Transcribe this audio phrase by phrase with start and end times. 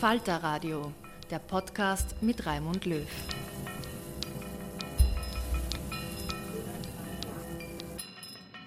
[0.00, 0.92] Falter Radio,
[1.30, 3.08] der Podcast mit Raimund Löw.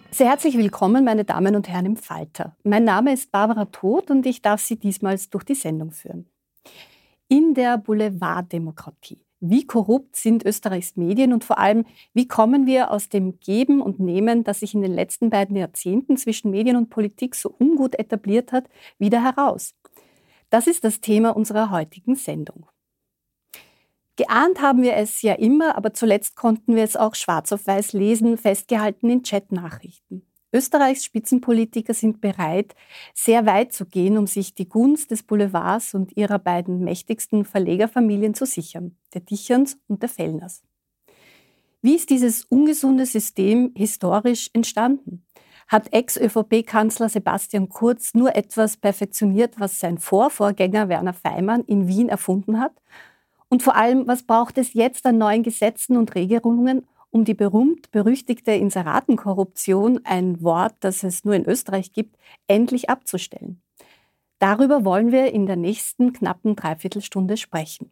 [0.09, 2.57] Sehr herzlich willkommen, meine Damen und Herren im Falter.
[2.63, 6.27] Mein Name ist Barbara Todt und ich darf Sie diesmal durch die Sendung führen.
[7.27, 9.23] In der Boulevarddemokratie.
[9.39, 13.99] Wie korrupt sind Österreichs Medien und vor allem, wie kommen wir aus dem Geben und
[13.99, 18.51] Nehmen, das sich in den letzten beiden Jahrzehnten zwischen Medien und Politik so ungut etabliert
[18.51, 18.67] hat,
[18.97, 19.75] wieder heraus?
[20.49, 22.65] Das ist das Thema unserer heutigen Sendung.
[24.15, 27.93] Geahnt haben wir es ja immer, aber zuletzt konnten wir es auch schwarz auf weiß
[27.93, 30.25] lesen, festgehalten in Chatnachrichten.
[30.51, 32.75] Österreichs Spitzenpolitiker sind bereit,
[33.13, 38.33] sehr weit zu gehen, um sich die Gunst des Boulevards und ihrer beiden mächtigsten Verlegerfamilien
[38.33, 40.63] zu sichern, der Dicherns und der Fellners.
[41.81, 45.25] Wie ist dieses ungesunde System historisch entstanden?
[45.69, 52.59] Hat Ex-ÖVP-Kanzler Sebastian Kurz nur etwas perfektioniert, was sein Vorvorgänger Werner Feimann in Wien erfunden
[52.59, 52.73] hat?
[53.49, 58.51] Und vor allem, was braucht es jetzt an neuen Gesetzen und Regelungen, um die berühmt-berüchtigte
[58.51, 63.61] Inseratenkorruption, ein Wort, das es nur in Österreich gibt, endlich abzustellen?
[64.39, 67.91] Darüber wollen wir in der nächsten knappen Dreiviertelstunde sprechen.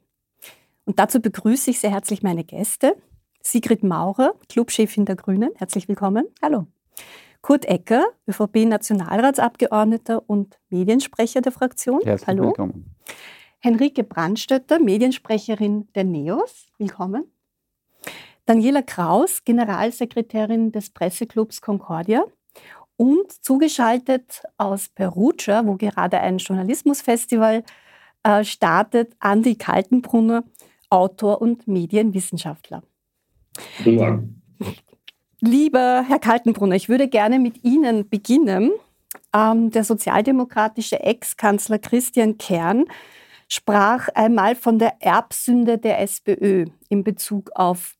[0.85, 2.95] Und dazu begrüße ich sehr herzlich meine Gäste.
[3.41, 5.51] Sigrid Maurer, Clubchefin der Grünen.
[5.57, 6.25] Herzlich willkommen.
[6.41, 6.65] Hallo.
[7.41, 12.01] Kurt Ecker, ÖVP-Nationalratsabgeordneter und Mediensprecher der Fraktion.
[12.03, 12.47] Herzlich Hallo.
[12.47, 12.95] willkommen.
[13.59, 16.67] Henrike Brandstötter, Mediensprecherin der NEOS.
[16.77, 17.25] Willkommen.
[18.45, 22.23] Daniela Kraus, Generalsekretärin des Presseclubs Concordia.
[22.95, 27.63] Und zugeschaltet aus Perugia, wo gerade ein Journalismusfestival
[28.23, 30.43] äh, startet, Andi Kaltenbrunner,
[30.89, 32.81] Autor und Medienwissenschaftler.
[33.77, 34.41] Guten Morgen.
[35.39, 38.71] Lieber Herr Kaltenbrunner, ich würde gerne mit Ihnen beginnen.
[39.35, 42.85] Ähm, der sozialdemokratische Ex-Kanzler Christian Kern
[43.47, 47.95] sprach einmal von der Erbsünde der SPÖ in Bezug auf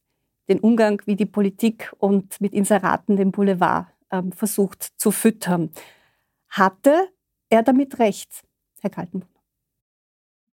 [0.49, 5.69] den Umgang, wie die Politik und mit Inseraten den Boulevard ähm, versucht zu füttern.
[6.49, 7.09] Hatte
[7.49, 8.43] er damit recht,
[8.81, 9.33] Herr Kaltenbrunner?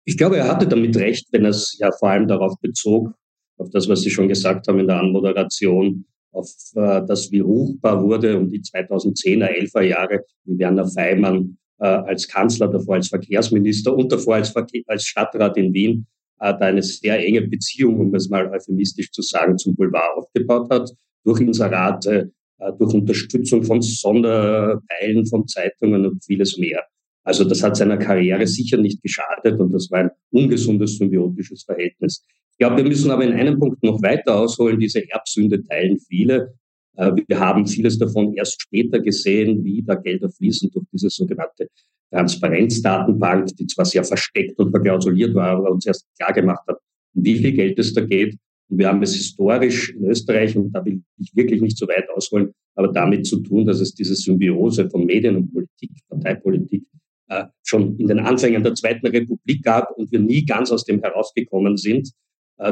[0.04, 3.14] Ich glaube, er hatte damit recht, wenn er es ja vor allem darauf bezog,
[3.58, 8.02] auf das, was Sie schon gesagt haben in der Anmoderation, auf äh, das, wie ruchbar
[8.04, 13.96] wurde um die 2010er, 11er Jahre, wie Werner Feimann äh, als Kanzler, davor als Verkehrsminister
[13.96, 16.08] und davor als, Verke als Stadtrat in Wien
[16.42, 20.70] äh, da eine sehr enge Beziehung, um es mal euphemistisch zu sagen, zum Boulevard aufgebaut
[20.72, 20.92] hat,
[21.24, 26.84] durch Inserate, äh, durch Unterstützung von Sonderteilen von Zeitungen und vieles mehr.
[27.24, 32.26] Also das hat seiner Karriere sicher nicht geschadet und das war ein ungesundes symbiotisches Verhältnis.
[32.62, 34.80] Ich glaube, wir müssen aber in einem Punkt noch weiter ausholen.
[34.80, 36.54] Diese Erbsünde teilen viele.
[36.96, 41.70] Äh, wir haben vieles davon erst später gesehen, wie da Gelder fließen durch diese sogenannte
[42.12, 46.78] Transparenzdatenbank, die zwar sehr versteckt und verklausuliert war, aber uns erst klar gemacht hat,
[47.14, 48.38] wie viel Geld es da geht.
[48.70, 52.08] Und wir haben es historisch in Österreich, und da will ich wirklich nicht so weit
[52.16, 56.84] ausholen, aber damit zu tun, dass es diese Symbiose von Medien und Politik, Parteipolitik,
[57.30, 61.02] äh, schon in den Anfängen der Zweiten Republik gab und wir nie ganz aus dem
[61.02, 62.14] herausgekommen sind,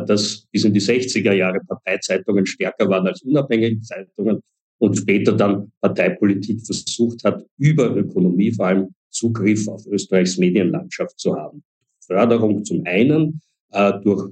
[0.06, 4.42] dass bis in die 60er Jahre Parteizeitungen stärker waren als unabhängige Zeitungen
[4.80, 11.36] und später dann Parteipolitik versucht hat, über Ökonomie vor allem Zugriff auf Österreichs Medienlandschaft zu
[11.36, 11.64] haben.
[12.06, 13.42] Förderung zum einen,
[13.72, 14.32] äh, durch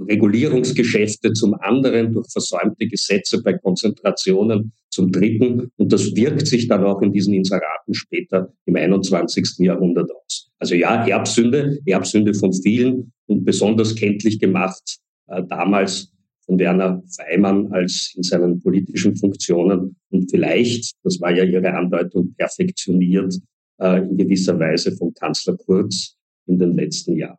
[0.00, 5.70] Regulierungsgeschäfte zum anderen, durch versäumte Gesetze bei Konzentrationen zum dritten.
[5.76, 9.58] Und das wirkt sich dann auch in diesen Inseraten später im 21.
[9.58, 10.50] Jahrhundert aus.
[10.58, 14.98] Also ja, Erbsünde, Erbsünde von vielen und besonders kenntlich gemacht
[15.28, 16.12] äh, damals
[16.46, 22.34] von Werner Feimann als in seinen politischen Funktionen und vielleicht, das war ja Ihre Andeutung,
[22.36, 23.34] perfektioniert
[23.78, 26.16] äh, in gewisser Weise von Kanzler Kurz
[26.46, 27.38] in den letzten Jahren.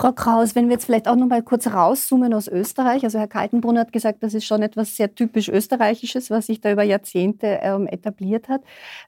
[0.00, 3.02] Frau Kraus, wenn wir jetzt vielleicht auch noch mal kurz rauszoomen aus Österreich.
[3.02, 6.70] Also Herr Kaltenbrunner hat gesagt, das ist schon etwas sehr typisch Österreichisches, was sich da
[6.70, 8.62] über Jahrzehnte ähm, etabliert hat.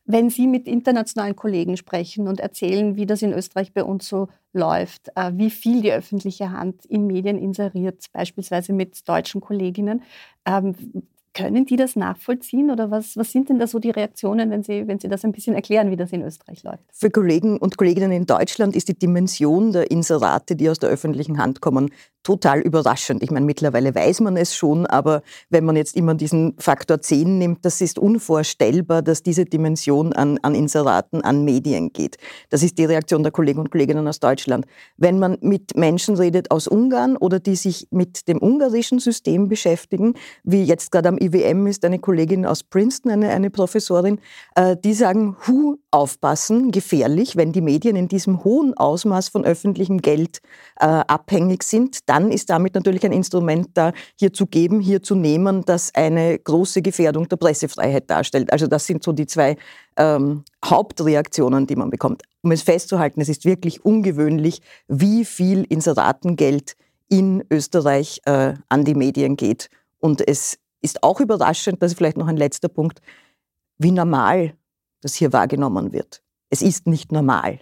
[0.05, 4.31] Wenn Sie mit internationalen Kollegen sprechen und erzählen, wie das in Österreich bei uns so
[4.53, 10.03] läuft, äh, wie viel die öffentliche Hand in Medien inseriert, beispielsweise mit deutschen Kolleginnen,
[10.45, 10.75] ähm,
[11.32, 14.87] können die das nachvollziehen oder was, was sind denn da so die Reaktionen, wenn Sie,
[14.88, 16.82] wenn Sie das ein bisschen erklären, wie das in Österreich läuft?
[16.93, 21.38] Für Kollegen und Kolleginnen in Deutschland ist die Dimension der Inserate, die aus der öffentlichen
[21.38, 21.91] Hand kommen,
[22.23, 23.23] total überraschend.
[23.23, 27.38] Ich meine, mittlerweile weiß man es schon, aber wenn man jetzt immer diesen Faktor 10
[27.38, 32.19] nimmt, das ist unvorstellbar, dass diese Dimension an, an Inseraten, an Medien geht.
[32.50, 34.67] Das ist die Reaktion der Kollegen und Kolleginnen aus Deutschland.
[34.97, 40.15] Wenn man mit Menschen redet aus Ungarn oder die sich mit dem ungarischen System beschäftigen,
[40.44, 44.19] wie jetzt gerade am IWM ist eine Kollegin aus Princeton, eine, eine Professorin,
[44.55, 49.99] äh, die sagen, hu, aufpassen, gefährlich, wenn die Medien in diesem hohen Ausmaß von öffentlichem
[49.99, 50.40] Geld
[50.81, 55.14] äh, abhängig sind, dann ist damit natürlich ein Instrument da, hier zu geben, hier zu
[55.14, 58.52] nehmen, das eine große Gefährdung der Pressefreiheit darstellt.
[58.52, 59.56] Also das sind so die zwei
[59.96, 62.22] ähm, Hauptreaktionen, die man bekommt.
[62.43, 66.76] Um es festzuhalten, es ist wirklich ungewöhnlich, wie viel Inseratengeld
[67.08, 69.69] in Österreich äh, an die Medien geht.
[69.99, 73.00] Und es ist auch überraschend, das ist vielleicht noch ein letzter Punkt,
[73.79, 74.55] wie normal
[75.00, 76.23] das hier wahrgenommen wird.
[76.50, 77.61] Es ist nicht normal.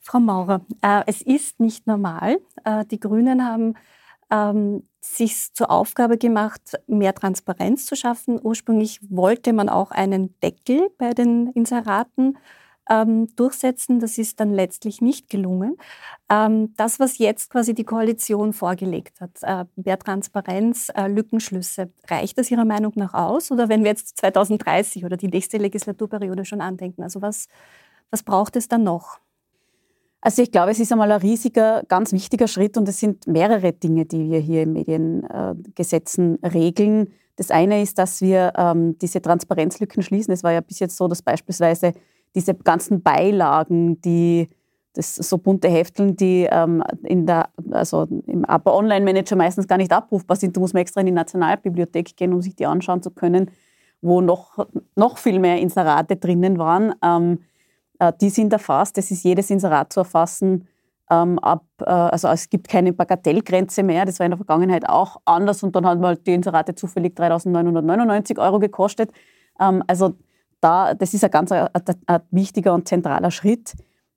[0.00, 2.38] Frau Maurer, äh, es ist nicht normal.
[2.64, 3.74] Äh, die Grünen haben
[4.30, 8.40] ähm, sich zur Aufgabe gemacht, mehr Transparenz zu schaffen.
[8.42, 12.38] Ursprünglich wollte man auch einen Deckel bei den Inseraten
[12.90, 14.00] ähm, durchsetzen.
[14.00, 15.76] Das ist dann letztlich nicht gelungen.
[16.30, 22.38] Ähm, das, was jetzt quasi die Koalition vorgelegt hat, äh, mehr Transparenz, äh, Lückenschlüsse, reicht
[22.38, 23.50] das Ihrer Meinung nach aus?
[23.50, 27.48] Oder wenn wir jetzt 2030 oder die nächste Legislaturperiode schon andenken, also was,
[28.10, 29.20] was braucht es dann noch?
[30.20, 33.72] Also ich glaube, es ist einmal ein riesiger, ganz wichtiger Schritt und es sind mehrere
[33.72, 37.12] Dinge, die wir hier im Mediengesetzen äh, regeln.
[37.36, 40.32] Das eine ist, dass wir ähm, diese Transparenzlücken schließen.
[40.32, 41.92] Es war ja bis jetzt so, dass beispielsweise
[42.36, 44.48] diese ganzen Beilagen, die
[44.96, 49.76] das so bunte Hefteln, die ähm, in der, also im APA Online Manager meistens gar
[49.76, 50.56] nicht abrufbar sind.
[50.56, 53.50] Da muss man extra in die Nationalbibliothek gehen, um sich die anschauen zu können,
[54.00, 56.94] wo noch, noch viel mehr Inserate drinnen waren.
[57.02, 57.40] Ähm,
[57.98, 58.96] äh, die sind erfasst.
[58.96, 60.66] Es ist jedes Inserat zu erfassen.
[61.10, 64.06] Ähm, ab, äh, also es gibt keine Bagatellgrenze mehr.
[64.06, 68.38] Das war in der Vergangenheit auch anders und dann haben halt die Inserate zufällig 3.999
[68.38, 69.10] Euro gekostet.
[69.60, 70.14] Ähm, also
[70.66, 71.68] da, das ist ein ganz ein,
[72.06, 73.74] ein wichtiger und zentraler Schritt.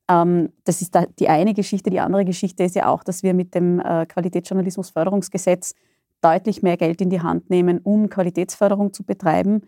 [0.10, 1.92] Ähm, das ist die eine Geschichte.
[1.92, 5.76] Die andere Geschichte ist ja auch, dass wir mit dem äh, Qualitätsjournalismusförderungsgesetz
[6.22, 9.62] deutlich mehr Geld in die Hand nehmen, um Qualitätsförderung zu betreiben.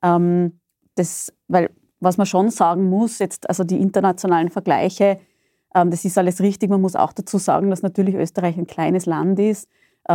[0.00, 0.60] Ähm,
[0.94, 5.18] das, weil was man schon sagen muss, jetzt also die internationalen Vergleiche,
[5.74, 6.70] ähm, das ist alles richtig.
[6.70, 9.68] Man muss auch dazu sagen, dass natürlich Österreich ein kleines Land ist.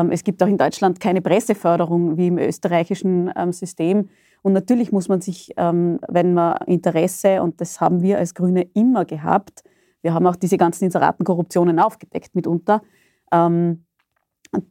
[0.10, 4.10] es gibt auch in Deutschland keine Presseförderung wie im österreichischen System.
[4.43, 8.67] Und natürlich muss man sich, ähm, wenn man Interesse, und das haben wir als Grüne
[8.73, 9.63] immer gehabt,
[10.01, 12.81] wir haben auch diese ganzen Inseratenkorruptionen aufgedeckt mitunter,
[13.31, 13.85] ähm,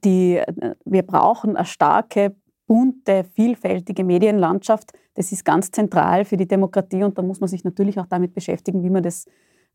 [0.04, 0.40] die,
[0.84, 2.36] wir brauchen eine starke,
[2.66, 4.92] bunte, vielfältige Medienlandschaft.
[5.14, 8.34] Das ist ganz zentral für die Demokratie und da muss man sich natürlich auch damit
[8.34, 9.26] beschäftigen, wie man das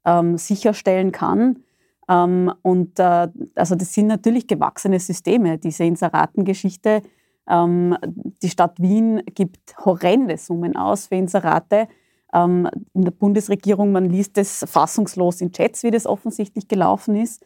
[0.06, 1.64] ähm, sicherstellen kann.
[2.10, 7.04] Und äh, also das sind natürlich gewachsene Systeme, diese Inseratengeschichte ähm,
[7.50, 11.88] die Stadt Wien gibt horrende Summen aus für Inserate.
[12.34, 17.44] Ähm, in der Bundesregierung, man liest es fassungslos in Chats, wie das offensichtlich gelaufen ist.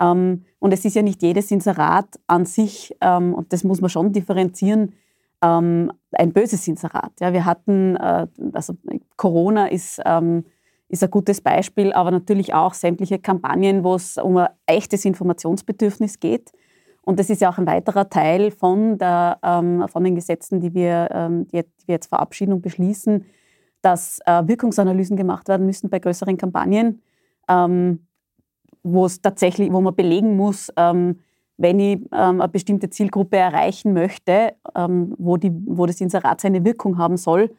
[0.00, 3.90] Ähm, und es ist ja nicht jedes Inserat an sich, ähm, und das muss man
[3.90, 4.94] schon differenzieren,
[5.42, 7.12] ähm, ein böses Inserat.
[7.20, 8.74] Ja, wir hatten, äh, also
[9.16, 10.44] Corona ist, ähm,
[10.88, 16.18] ist ein gutes Beispiel, aber natürlich auch sämtliche Kampagnen, wo es um ein echtes Informationsbedürfnis
[16.18, 16.52] geht.
[17.04, 20.72] Und das ist ja auch ein weiterer Teil von, der, ähm, von den Gesetzen, die
[20.74, 23.24] wir, ähm, die, die wir jetzt verabschieden und beschließen,
[23.82, 27.02] dass äh, Wirkungsanalysen gemacht werden müssen bei größeren Kampagnen,
[27.48, 28.06] ähm,
[28.82, 31.20] wo es tatsächlich, wo man belegen muss, ähm,
[31.56, 36.64] wenn ich ähm, eine bestimmte Zielgruppe erreichen möchte, ähm, wo, die, wo das Inserat seine
[36.64, 37.54] Wirkung haben soll,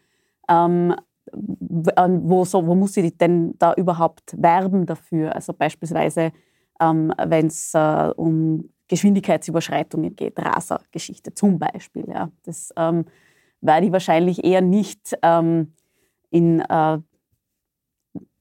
[0.48, 5.34] wo, so, wo muss ich denn da überhaupt werben dafür?
[5.34, 6.32] Also beispielsweise,
[6.80, 12.06] ähm, wenn es äh, um Geschwindigkeitsüberschreitungen geht, Rasergeschichte zum Beispiel.
[12.08, 12.32] Ja.
[12.44, 13.06] Das ähm,
[13.62, 15.74] werde ich wahrscheinlich eher nicht ähm,
[16.30, 17.00] in äh,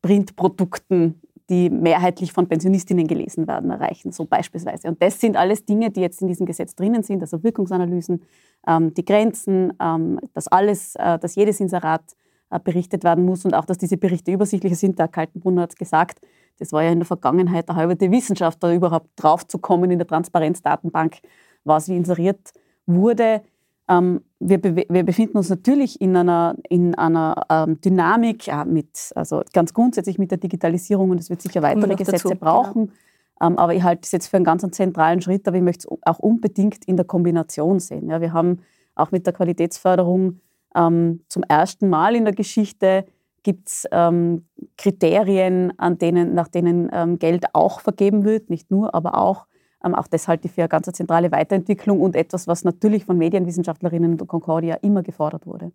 [0.03, 1.21] Printprodukten
[1.51, 4.89] die mehrheitlich von Pensionistinnen gelesen werden, erreichen, so beispielsweise.
[4.89, 8.23] Und das sind alles Dinge, die jetzt in diesem Gesetz drinnen sind, also Wirkungsanalysen,
[8.67, 12.17] ähm, die Grenzen, ähm, dass alles, äh, dass jedes Inserat
[12.51, 14.99] äh, berichtet werden muss und auch, dass diese Berichte übersichtlicher sind.
[14.99, 16.21] Der Kaltenbrunner hat gesagt,
[16.58, 19.99] das war ja in der Vergangenheit eine halbe Wissenschaft, da überhaupt drauf zu kommen in
[19.99, 21.18] der Transparenzdatenbank,
[21.64, 22.52] was wie inseriert
[22.87, 23.42] wurde.
[23.88, 29.42] Ähm, wir, wir, befinden uns natürlich in einer, in einer ähm, Dynamik, ja, mit, also
[29.52, 32.92] ganz grundsätzlich mit der Digitalisierung und es wird sicher weitere Gesetze dazu, brauchen.
[33.40, 33.46] Ja.
[33.46, 35.99] Ähm, aber ich halte es jetzt für einen ganz zentralen Schritt, aber ich möchte es
[36.06, 38.08] auch unbedingt in der Kombination sehen.
[38.08, 38.61] Ja, wir haben
[38.94, 40.40] auch mit der Qualitätsförderung
[40.75, 43.04] ähm, zum ersten Mal in der Geschichte
[43.45, 44.47] gibt es ähm,
[44.77, 49.47] Kriterien, an denen, nach denen ähm, Geld auch vergeben wird, nicht nur, aber auch
[49.85, 53.19] ähm, auch das halte ich für eine ganz zentrale Weiterentwicklung und etwas, was natürlich von
[53.19, 55.73] Medienwissenschaftlerinnen und Concordia immer gefordert wurde.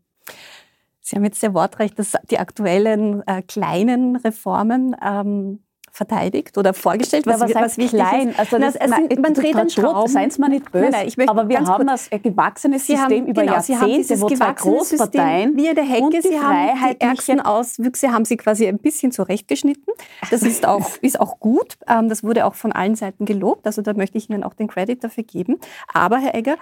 [1.00, 7.25] Sie haben jetzt sehr wortreich dass die aktuellen äh, kleinen Reformen ähm, verteidigt oder vorgestellt,
[7.25, 8.34] was, was, was klein.
[8.38, 10.12] Also das, na, man dreht den Schrauben.
[10.12, 13.41] Seien Sie mal nicht böse, nein, nein, aber wir haben das gewachsene System haben, über
[13.41, 18.38] genau, Jahrzehnte, wo zwei Großparteien wie der Hecke, Sie haben die ärgsten Auswüchse haben Sie
[18.38, 19.93] quasi ein bisschen zurechtgeschnitten.
[20.29, 21.77] Das ist auch, ist auch gut.
[21.88, 23.65] Ähm, das wurde auch von allen Seiten gelobt.
[23.65, 25.60] Also da möchte ich Ihnen auch den Credit dafür geben.
[25.93, 26.58] Aber, Herr Egger,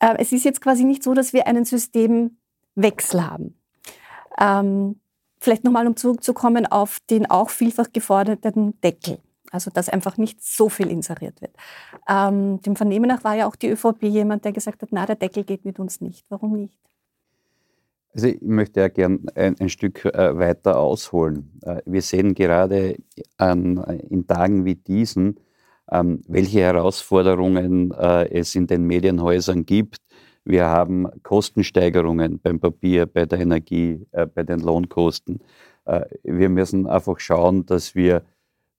[0.00, 3.58] äh, es ist jetzt quasi nicht so, dass wir einen Systemwechsel haben.
[4.38, 5.00] Ähm,
[5.42, 9.18] Vielleicht nochmal, um zurückzukommen auf den auch vielfach geforderten Deckel.
[9.50, 11.50] Also, dass einfach nicht so viel inseriert wird.
[12.08, 15.16] Ähm, dem Vernehmen nach war ja auch die ÖVP jemand, der gesagt hat, na, der
[15.16, 16.24] Deckel geht mit uns nicht.
[16.28, 16.78] Warum nicht?
[18.14, 21.58] Also ich möchte ja gern ein, ein Stück äh, weiter ausholen.
[21.62, 22.98] Äh, wir sehen gerade
[23.36, 23.78] an,
[24.10, 25.40] in Tagen wie diesen,
[25.90, 29.98] ähm, welche Herausforderungen äh, es in den Medienhäusern gibt,
[30.44, 35.40] wir haben Kostensteigerungen beim Papier, bei der Energie, äh, bei den Lohnkosten.
[35.84, 38.24] Äh, wir müssen einfach schauen, dass wir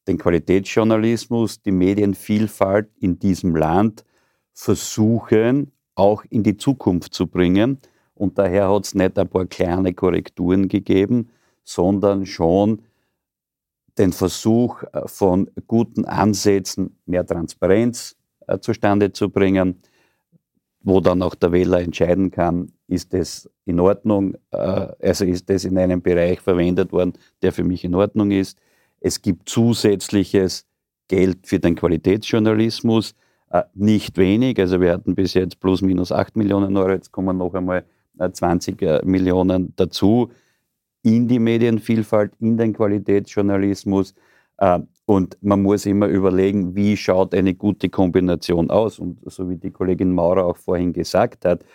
[0.07, 4.03] den Qualitätsjournalismus, die Medienvielfalt in diesem Land
[4.51, 7.79] versuchen, auch in die Zukunft zu bringen.
[8.13, 11.29] Und daher hat es nicht ein paar kleine Korrekturen gegeben,
[11.63, 12.81] sondern schon
[13.97, 18.15] den Versuch äh, von guten Ansätzen, mehr Transparenz
[18.47, 19.81] äh, zustande zu bringen,
[20.83, 24.57] wo dann auch der Wähler entscheiden kann, ist das in Ordnung, äh,
[25.01, 28.59] also ist das in einem Bereich verwendet worden, der für mich in Ordnung ist.
[28.99, 30.65] Es gibt zusätzliches
[31.07, 33.15] Geld für den Qualitätsjournalismus,
[33.49, 37.37] äh, nicht wenig, also wir hatten bis jetzt plus minus 8 Millionen Euro, jetzt kommen
[37.37, 37.85] noch einmal
[38.17, 40.31] 20 äh, Millionen dazu
[41.01, 44.13] in die Medienvielfalt, in den Qualitätsjournalismus.
[45.05, 48.99] Und man muss immer überlegen, wie schaut eine gute Kombination aus.
[48.99, 51.65] Und so wie die Kollegin Maurer auch vorhin gesagt hat,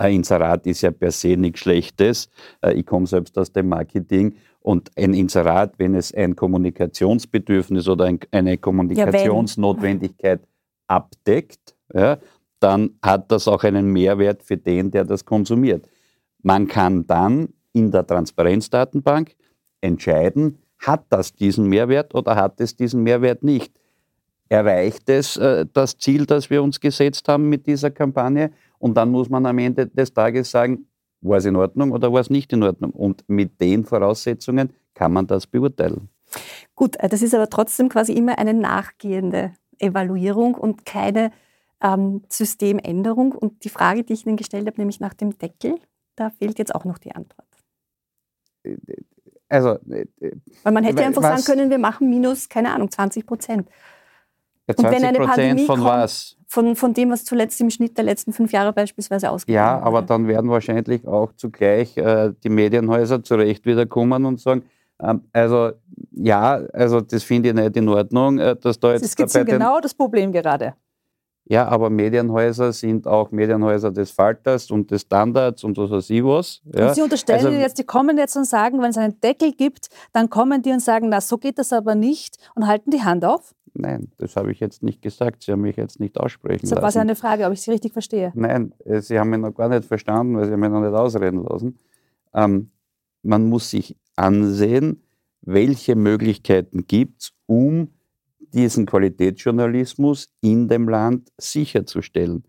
[0.00, 2.28] ein Inserat ist ja per se nichts Schlechtes.
[2.62, 4.36] Äh, ich komme selbst aus dem Marketing.
[4.60, 10.40] Und ein Inserat, wenn es ein Kommunikationsbedürfnis oder eine Kommunikationsnotwendigkeit
[10.86, 12.18] abdeckt, ja,
[12.60, 15.88] dann hat das auch einen Mehrwert für den, der das konsumiert.
[16.42, 19.34] Man kann dann in der Transparenzdatenbank
[19.80, 23.72] entscheiden, hat das diesen Mehrwert oder hat es diesen Mehrwert nicht?
[24.48, 28.50] Erreicht es äh, das Ziel, das wir uns gesetzt haben mit dieser Kampagne?
[28.78, 30.86] Und dann muss man am Ende des Tages sagen,
[31.20, 32.92] war es in Ordnung oder war es nicht in Ordnung?
[32.92, 36.08] Und mit den Voraussetzungen kann man das beurteilen.
[36.74, 41.32] Gut, äh, das ist aber trotzdem quasi immer eine nachgehende Evaluierung und keine
[41.82, 43.32] ähm, Systemänderung.
[43.32, 45.76] Und die Frage, die ich Ihnen gestellt habe, nämlich nach dem Deckel,
[46.16, 47.46] da fehlt jetzt auch noch die Antwort.
[49.48, 50.06] Äh, also, äh,
[50.62, 53.68] Weil man hätte einfach sagen können, wir machen minus, keine Ahnung, 20 Prozent.
[54.68, 56.36] Ja, 20 Und wenn eine Pandemie von kommt, was?
[56.46, 60.02] Von, von dem, was zuletzt im Schnitt der letzten fünf Jahre beispielsweise ausgegeben Ja, aber
[60.02, 64.64] dann werden wahrscheinlich auch zugleich äh, die Medienhäuser zurecht wiederkommen und sagen,
[65.00, 65.72] ähm, also
[66.12, 69.18] ja, also das finde ich nicht in Ordnung, äh, dass da jetzt...
[69.18, 70.74] Das ist genau das Problem gerade.
[71.48, 76.22] Ja, aber Medienhäuser sind auch Medienhäuser des Falters und des Standards und was weiß ich
[76.22, 76.60] was.
[76.74, 76.88] Ja.
[76.88, 79.88] Und Sie unterstellen also, jetzt, die kommen jetzt und sagen, wenn es einen Deckel gibt,
[80.12, 83.24] dann kommen die und sagen, na, so geht das aber nicht und halten die Hand
[83.24, 83.54] auf?
[83.72, 85.42] Nein, das habe ich jetzt nicht gesagt.
[85.42, 86.82] Sie haben mich jetzt nicht aussprechen das lassen.
[86.84, 88.30] Das war eine Frage, ob ich Sie richtig verstehe.
[88.34, 91.44] Nein, äh, Sie haben mich noch gar nicht verstanden, weil Sie mich noch nicht ausreden
[91.44, 91.78] lassen.
[92.34, 92.70] Ähm,
[93.22, 95.02] man muss sich ansehen,
[95.40, 97.88] welche Möglichkeiten gibt es, um
[98.54, 102.44] diesen Qualitätsjournalismus in dem Land sicherzustellen.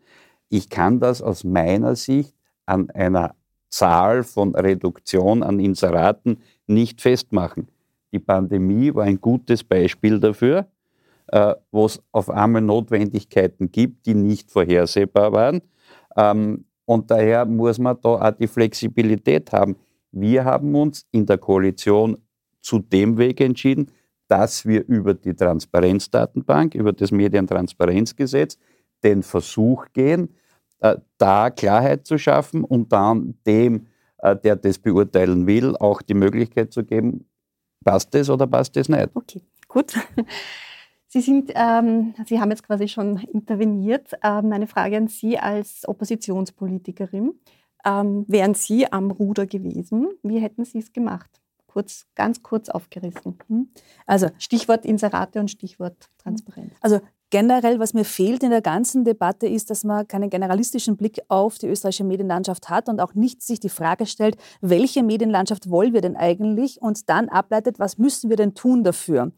[0.49, 2.33] Ich kann das aus meiner Sicht
[2.65, 3.35] an einer
[3.69, 7.67] Zahl von Reduktion an Inseraten nicht festmachen.
[8.11, 10.67] Die Pandemie war ein gutes Beispiel dafür,
[11.27, 15.61] äh, wo es auf einmal Notwendigkeiten gibt, die nicht vorhersehbar waren.
[16.17, 19.75] Ähm, und daher muss man da auch die Flexibilität haben.
[20.11, 22.17] Wir haben uns in der Koalition
[22.61, 23.91] zu dem Weg entschieden,
[24.29, 28.57] dass wir über die Transparenzdatenbank, über das Medientransparenzgesetz
[29.03, 30.35] den Versuch gehen,
[30.79, 33.87] äh, da Klarheit zu schaffen und dann dem,
[34.19, 37.25] äh, der das beurteilen will, auch die Möglichkeit zu geben,
[37.83, 39.09] passt das oder passt das nicht.
[39.13, 39.93] Okay, gut.
[41.07, 44.11] Sie, sind, ähm, Sie haben jetzt quasi schon interveniert.
[44.23, 47.33] Ähm, meine Frage an Sie als Oppositionspolitikerin.
[47.83, 51.38] Ähm, wären Sie am Ruder gewesen, wie hätten Sie es gemacht?
[51.69, 53.37] Kurz, ganz kurz aufgerissen.
[53.47, 53.69] Hm?
[54.05, 56.73] Also Stichwort Inserate und Stichwort Transparenz.
[56.81, 56.99] Also
[57.29, 61.57] generell, was mir fehlt in der ganzen Debatte, ist, dass man keinen generalistischen Blick auf
[61.57, 66.01] die österreichische Medienlandschaft hat und auch nicht sich die Frage stellt, welche Medienlandschaft wollen wir
[66.01, 69.31] denn eigentlich und dann ableitet, was müssen wir denn tun dafür.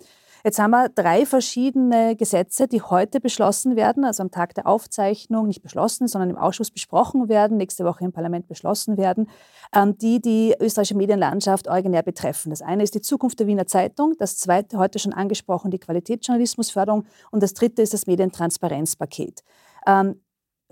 [0.43, 5.47] Jetzt haben wir drei verschiedene Gesetze, die heute beschlossen werden, also am Tag der Aufzeichnung
[5.47, 9.29] nicht beschlossen, sondern im Ausschuss besprochen werden, nächste Woche im Parlament beschlossen werden,
[9.75, 12.49] ähm, die die österreichische Medienlandschaft originär betreffen.
[12.49, 17.05] Das eine ist die Zukunft der Wiener Zeitung, das zweite heute schon angesprochen die Qualitätsjournalismusförderung
[17.29, 19.43] und das dritte ist das Medientransparenzpaket.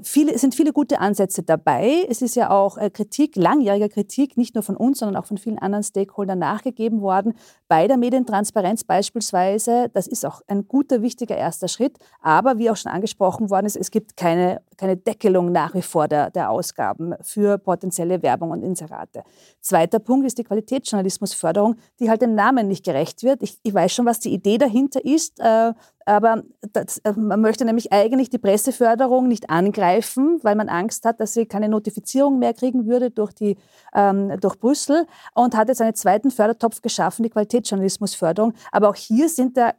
[0.03, 2.05] Viele, es sind viele gute Ansätze dabei.
[2.09, 5.37] Es ist ja auch äh, Kritik, langjähriger Kritik, nicht nur von uns, sondern auch von
[5.37, 7.33] vielen anderen Stakeholdern nachgegeben worden.
[7.67, 11.97] Bei der Medientransparenz beispielsweise, das ist auch ein guter, wichtiger erster Schritt.
[12.21, 16.07] Aber wie auch schon angesprochen worden ist, es gibt keine, keine Deckelung nach wie vor
[16.07, 19.23] der, der Ausgaben für potenzielle Werbung und Inserate.
[19.59, 23.43] Zweiter Punkt ist die Qualitätsjournalismusförderung, die halt dem Namen nicht gerecht wird.
[23.43, 25.39] Ich, ich weiß schon, was die Idee dahinter ist.
[25.39, 25.73] Äh,
[26.05, 31.19] aber das, äh, man möchte nämlich eigentlich die Presseförderung nicht angreifen, weil man Angst hat,
[31.19, 33.57] dass sie keine Notifizierung mehr kriegen würde durch, die,
[33.93, 38.53] ähm, durch Brüssel und hat jetzt einen zweiten Fördertopf geschaffen, die Qualitätsjournalismusförderung.
[38.71, 39.75] Aber auch hier sind der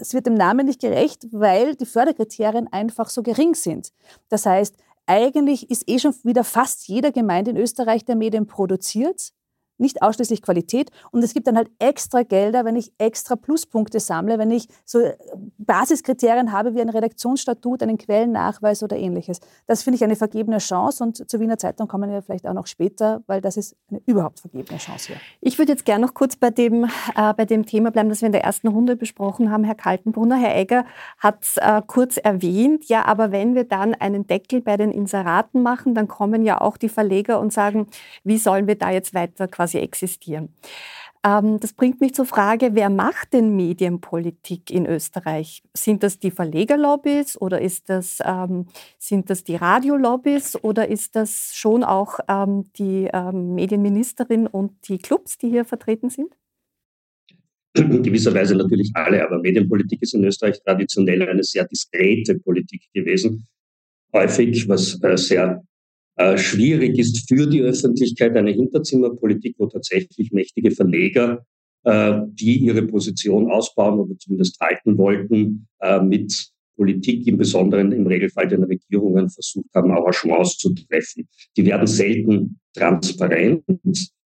[0.00, 3.92] es wird dem Namen nicht gerecht, weil die Förderkriterien einfach so gering sind.
[4.28, 9.32] Das heißt, eigentlich ist eh schon wieder fast jeder Gemeinde in Österreich, der Medien produziert
[9.80, 10.90] nicht ausschließlich Qualität.
[11.10, 15.00] Und es gibt dann halt extra Gelder, wenn ich extra Pluspunkte sammle, wenn ich so
[15.00, 15.16] äh,
[15.58, 19.40] Basiskriterien habe wie ein Redaktionsstatut, einen Quellennachweis oder ähnliches.
[19.66, 22.66] Das finde ich eine vergebene Chance und zur Wiener Zeitung kommen wir vielleicht auch noch
[22.66, 25.16] später, weil das ist eine überhaupt vergebene Chance hier.
[25.40, 26.84] Ich würde jetzt gerne noch kurz bei dem,
[27.16, 29.64] äh, bei dem Thema bleiben, das wir in der ersten Runde besprochen haben.
[29.64, 30.84] Herr Kaltenbrunner, Herr Egger
[31.18, 32.86] hat es äh, kurz erwähnt.
[32.88, 36.76] Ja, aber wenn wir dann einen Deckel bei den Inseraten machen, dann kommen ja auch
[36.76, 37.86] die Verleger und sagen,
[38.24, 40.48] wie sollen wir da jetzt weiter quasi quasi existieren.
[41.22, 45.62] Ähm, das bringt mich zur Frage, wer macht denn Medienpolitik in Österreich?
[45.74, 48.66] Sind das die Verlegerlobbys oder ist das, ähm,
[48.98, 54.98] sind das die Radiolobbys oder ist das schon auch ähm, die ähm, Medienministerin und die
[54.98, 56.34] Clubs, die hier vertreten sind?
[57.76, 62.82] In gewisser Weise natürlich alle, aber Medienpolitik ist in Österreich traditionell eine sehr diskrete Politik
[62.94, 63.46] gewesen.
[64.12, 65.62] Häufig, was äh, sehr
[66.36, 71.44] schwierig ist für die Öffentlichkeit eine Hinterzimmerpolitik, wo tatsächlich mächtige Verleger,
[71.84, 78.06] äh, die ihre Position ausbauen oder zumindest halten wollten, äh, mit Politik, im Besonderen im
[78.06, 81.28] Regelfall den Regierungen, versucht haben, Arrangements zu treffen.
[81.56, 83.64] Die werden selten transparent.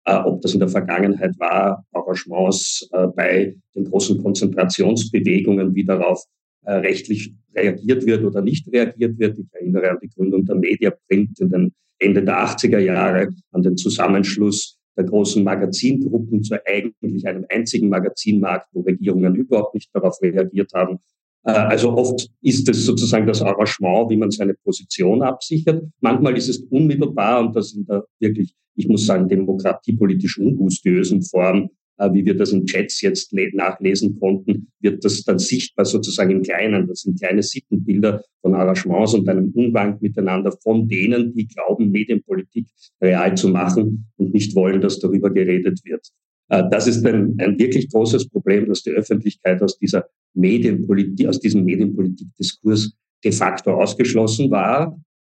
[0.04, 6.24] Äh, ob das in der Vergangenheit war, Arrangements äh, bei den großen Konzentrationsbewegungen, wie darauf
[6.64, 9.38] äh, rechtlich reagiert wird oder nicht reagiert wird.
[9.38, 13.76] Ich erinnere an die Gründung der Mediaprint in den Ende der 80er Jahre, an den
[13.76, 20.72] Zusammenschluss der großen Magazingruppen zu eigentlich einem einzigen Magazinmarkt, wo Regierungen überhaupt nicht darauf reagiert
[20.74, 20.98] haben.
[21.44, 25.84] Äh, also oft ist es sozusagen das Arrangement, wie man seine Position absichert.
[26.00, 31.70] Manchmal ist es unmittelbar und das in der wirklich, ich muss sagen, demokratiepolitisch ungustiösen Form
[32.12, 36.86] wie wir das in Chats jetzt nachlesen konnten, wird das dann sichtbar sozusagen im Kleinen.
[36.86, 42.66] Das sind kleine Sittenbilder von Arrangements und einem Umgang miteinander von denen, die glauben, Medienpolitik
[43.02, 46.06] real zu machen und nicht wollen, dass darüber geredet wird.
[46.48, 51.40] Äh, das ist ein, ein wirklich großes Problem, dass die Öffentlichkeit aus dieser Medienpolitik, aus
[51.40, 54.98] diesem Medienpolitikdiskurs de facto ausgeschlossen war.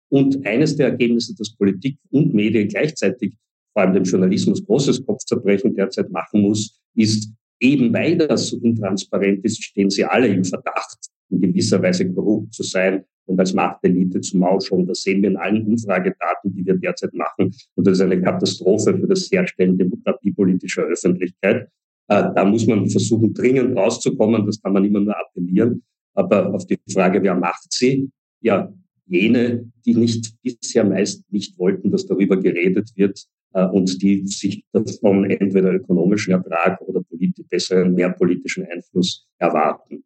[0.10, 3.34] Und eines der Ergebnisse, dass Politik und Medien gleichzeitig
[3.74, 9.44] vor allem dem Journalismus großes Kopfzerbrechen derzeit machen muss, ist, eben weil das so intransparent
[9.46, 10.98] ist, stehen sie alle im Verdacht,
[11.30, 14.88] in gewisser Weise korrupt zu sein und als Machtelite zu mauscheln.
[14.88, 17.54] Das sehen wir in allen Umfragedaten, die wir derzeit machen.
[17.76, 21.70] Und das ist eine Katastrophe für das Herstellen demokratiepolitischer Öffentlichkeit.
[22.10, 24.46] Äh, da muss man versuchen, dringend rauszukommen.
[24.46, 25.84] Das kann man immer nur appellieren.
[26.14, 28.10] Aber auf die Frage, wer macht sie?
[28.42, 28.74] Ja,
[29.06, 35.30] jene, die nicht bisher meist nicht wollten, dass darüber geredet wird und die sich davon
[35.30, 37.02] entweder ökonomischen Ertrag oder
[37.50, 40.04] besseren, mehr politischen Einfluss erwarten.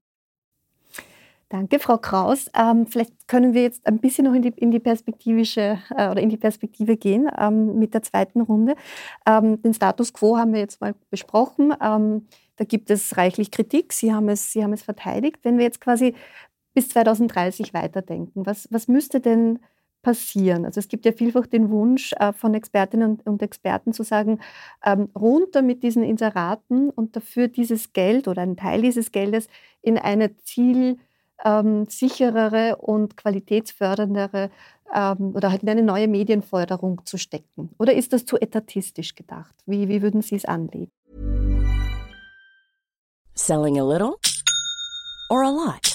[1.49, 2.49] Danke, Frau Kraus.
[2.57, 6.19] Ähm, vielleicht können wir jetzt ein bisschen noch in die, in die perspektivische äh, oder
[6.19, 8.75] in die Perspektive gehen ähm, mit der zweiten Runde.
[9.27, 11.71] Ähm, den Status quo haben wir jetzt mal besprochen.
[11.81, 13.93] Ähm, da gibt es reichlich Kritik.
[13.93, 15.37] Sie haben es, Sie haben es verteidigt.
[15.43, 16.15] Wenn wir jetzt quasi
[16.73, 19.59] bis 2030 weiterdenken, was, was müsste denn
[20.05, 20.65] passieren?
[20.65, 24.39] Also es gibt ja vielfach den Wunsch äh, von Expertinnen und, Experten zu sagen,
[24.85, 29.47] ähm, runter mit diesen Inseraten und dafür dieses Geld oder einen Teil dieses Geldes
[29.81, 30.99] in eine Ziel
[31.43, 31.87] ähm,
[32.77, 34.51] und qualitätsförderndere
[34.93, 37.71] ähm, oder halt in eine neue Medienförderung zu stecken?
[37.79, 39.55] Oder ist das zu etatistisch gedacht?
[39.65, 40.91] Wie, wie würden Sie es anlegen?
[43.33, 44.13] Selling a little
[45.31, 45.94] or a lot?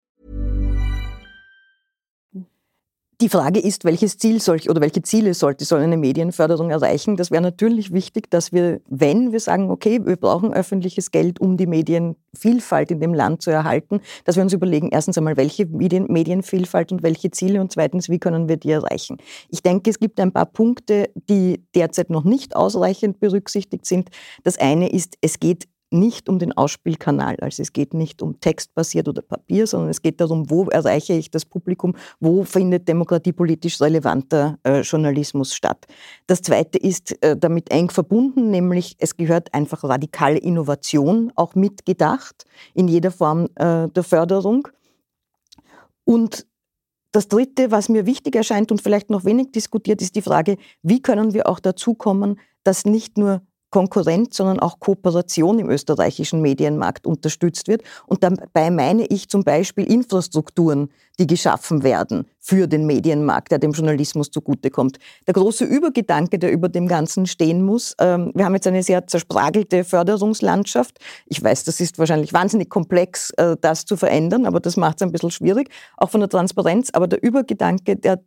[3.21, 7.17] Die Frage ist, welches Ziel soll oder welche Ziele sollte so eine Medienförderung erreichen?
[7.17, 11.55] Das wäre natürlich wichtig, dass wir, wenn wir sagen, okay, wir brauchen öffentliches Geld, um
[11.55, 16.07] die Medienvielfalt in dem Land zu erhalten, dass wir uns überlegen, erstens einmal, welche Medien,
[16.09, 19.17] Medienvielfalt und welche Ziele und zweitens, wie können wir die erreichen?
[19.49, 24.09] Ich denke, es gibt ein paar Punkte, die derzeit noch nicht ausreichend berücksichtigt sind.
[24.43, 27.35] Das eine ist, es geht nicht um den Ausspielkanal.
[27.41, 31.29] Also es geht nicht um textbasiert oder Papier, sondern es geht darum, wo erreiche ich
[31.29, 35.85] das Publikum, wo findet demokratiepolitisch relevanter äh, Journalismus statt.
[36.27, 42.45] Das Zweite ist äh, damit eng verbunden, nämlich es gehört einfach radikale Innovation auch mitgedacht
[42.73, 44.67] in jeder Form äh, der Förderung.
[46.05, 46.45] Und
[47.11, 51.01] das Dritte, was mir wichtig erscheint und vielleicht noch wenig diskutiert, ist die Frage, wie
[51.01, 57.07] können wir auch dazu kommen, dass nicht nur Konkurrenz, sondern auch Kooperation im österreichischen Medienmarkt
[57.07, 57.81] unterstützt wird.
[58.05, 63.71] Und dabei meine ich zum Beispiel Infrastrukturen, die geschaffen werden für den Medienmarkt, der dem
[63.71, 64.97] Journalismus zugutekommt.
[65.27, 69.07] Der große Übergedanke, der über dem Ganzen stehen muss, ähm, wir haben jetzt eine sehr
[69.07, 70.99] zerspragelte Förderungslandschaft.
[71.27, 75.01] Ich weiß, das ist wahrscheinlich wahnsinnig komplex, äh, das zu verändern, aber das macht es
[75.03, 76.89] ein bisschen schwierig, auch von der Transparenz.
[76.93, 78.21] Aber der Übergedanke, der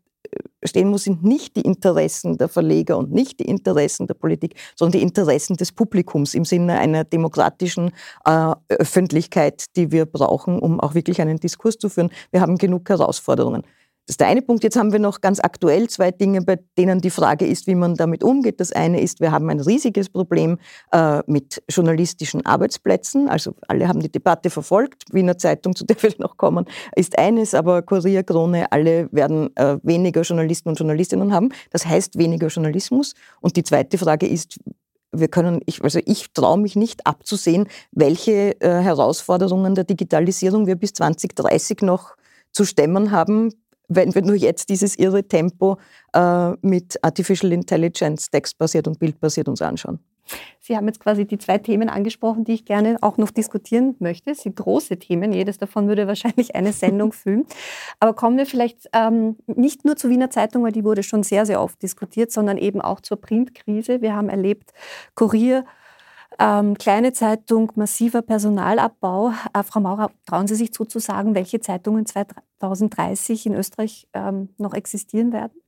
[0.65, 4.99] stehen muss, sind nicht die Interessen der Verleger und nicht die Interessen der Politik, sondern
[4.99, 7.93] die Interessen des Publikums im Sinne einer demokratischen
[8.25, 12.11] äh, Öffentlichkeit, die wir brauchen, um auch wirklich einen Diskurs zu führen.
[12.31, 13.63] Wir haben genug Herausforderungen.
[14.07, 14.63] Das ist der eine Punkt.
[14.63, 17.95] Jetzt haben wir noch ganz aktuell zwei Dinge, bei denen die Frage ist, wie man
[17.95, 18.61] damit umgeht.
[18.61, 20.59] Das eine ist, wir haben ein riesiges Problem
[20.93, 23.31] äh, mit journalistischen Arbeitsplätzen.
[23.31, 25.05] Also alle haben die Debatte verfolgt.
[25.13, 29.79] Wiener Zeitung, zu der wir noch kommen, ist eines, aber Kurier, Krone, alle werden äh,
[29.83, 31.49] weniger Journalisten und Journalistinnen haben.
[31.71, 33.15] Das heißt weniger Journalismus.
[33.41, 34.59] Und die zweite Frage ist,
[35.13, 40.77] wir können, ich, also ich traue mich nicht abzusehen, welche äh, Herausforderungen der Digitalisierung wir
[40.77, 42.17] bis 2030 noch
[42.55, 43.53] zu stemmen haben,
[43.89, 45.79] wenn wir nur jetzt dieses irre Tempo
[46.13, 49.99] äh, mit Artificial Intelligence, textbasiert und bildbasiert uns anschauen.
[50.61, 54.31] Sie haben jetzt quasi die zwei Themen angesprochen, die ich gerne auch noch diskutieren möchte.
[54.31, 55.33] Das sind große Themen.
[55.33, 57.45] Jedes davon würde wahrscheinlich eine Sendung füllen.
[58.01, 61.45] Aber kommen wir vielleicht ähm, nicht nur zur Wiener Zeitung, weil die wurde schon sehr,
[61.45, 64.01] sehr oft diskutiert, sondern eben auch zur Printkrise.
[64.01, 64.73] Wir haben erlebt,
[65.15, 65.67] Kurier,
[66.39, 69.33] ähm, kleine Zeitung, massiver Personalabbau.
[69.53, 74.49] Äh, Frau Maurer, trauen Sie sich zu, zu sagen, welche Zeitungen 2030 in Österreich ähm,
[74.59, 75.61] noch existieren werden?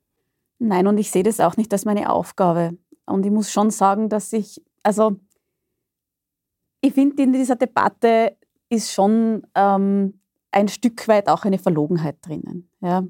[0.58, 2.76] Nein, und ich sehe das auch nicht als meine Aufgabe.
[3.04, 5.16] Und ich muss schon sagen, dass ich, also
[6.80, 8.36] ich finde, in dieser Debatte
[8.68, 12.70] ist schon ähm, ein Stück weit auch eine Verlogenheit drinnen.
[12.80, 13.04] Ja?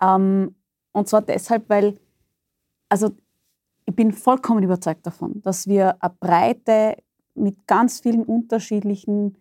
[0.00, 0.54] Ähm,
[0.92, 1.98] und zwar deshalb, weil,
[2.88, 3.10] also
[3.86, 6.96] ich bin vollkommen überzeugt davon, dass wir eine breite,
[7.34, 9.36] mit ganz vielen unterschiedlichen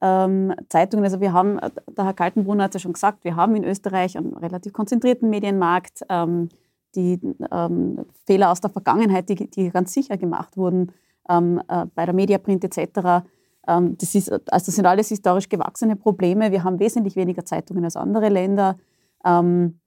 [0.00, 1.58] ähm, Zeitungen, also wir haben,
[1.96, 5.28] der Herr Kaltenbrunner hat es ja schon gesagt, wir haben in Österreich einen relativ konzentrierten
[5.28, 6.02] Medienmarkt.
[6.08, 6.48] Ähm,
[6.96, 7.20] die
[7.52, 10.92] ähm, Fehler aus der Vergangenheit, die, die ganz sicher gemacht wurden,
[11.28, 13.26] ähm, äh, bei der Mediaprint etc.,
[13.68, 16.50] ähm, das, ist, also das sind alles historisch gewachsene Probleme.
[16.50, 18.76] Wir haben wesentlich weniger Zeitungen als andere Länder.
[19.24, 19.80] Ähm,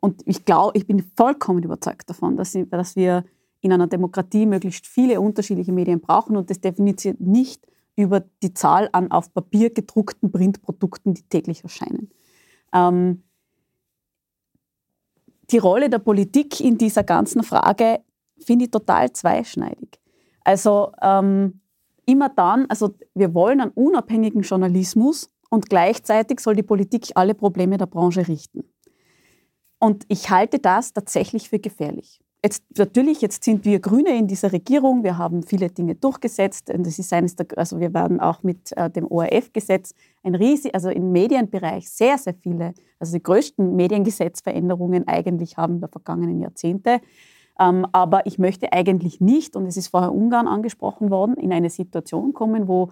[0.00, 3.24] und ich glaube, ich bin vollkommen überzeugt davon, dass, dass wir
[3.60, 8.88] in einer Demokratie möglichst viele unterschiedliche Medien brauchen und das definiert nicht über die Zahl
[8.92, 12.10] an auf Papier gedruckten Printprodukten, die täglich erscheinen.
[12.72, 13.22] Ähm,
[15.50, 18.00] die Rolle der Politik in dieser ganzen Frage
[18.38, 20.00] finde ich total zweischneidig.
[20.44, 21.60] Also ähm,
[22.06, 27.76] immer dann, also wir wollen einen unabhängigen Journalismus und gleichzeitig soll die Politik alle Probleme
[27.76, 28.64] der Branche richten.
[29.80, 32.20] Und ich halte das tatsächlich für gefährlich.
[32.42, 36.86] Jetzt, natürlich, jetzt sind wir Grüne in dieser Regierung, wir haben viele Dinge durchgesetzt und
[36.86, 40.88] das ist eines der, also wir werden auch mit äh, dem ORF-Gesetz ein riesig, also
[40.88, 47.00] im Medienbereich sehr, sehr viele, also die größten Mediengesetzveränderungen eigentlich haben der vergangenen Jahrzehnte.
[47.58, 51.68] Ähm, aber ich möchte eigentlich nicht, und es ist vorher Ungarn angesprochen worden, in eine
[51.68, 52.90] Situation kommen, wo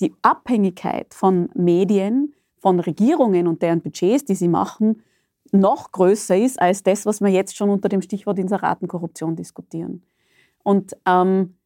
[0.00, 5.02] die Abhängigkeit von Medien, von Regierungen und deren Budgets, die sie machen,
[5.52, 10.02] noch größer ist als das, was wir jetzt schon unter dem Stichwort Inseratenkorruption diskutieren.
[10.62, 11.56] Und ähm,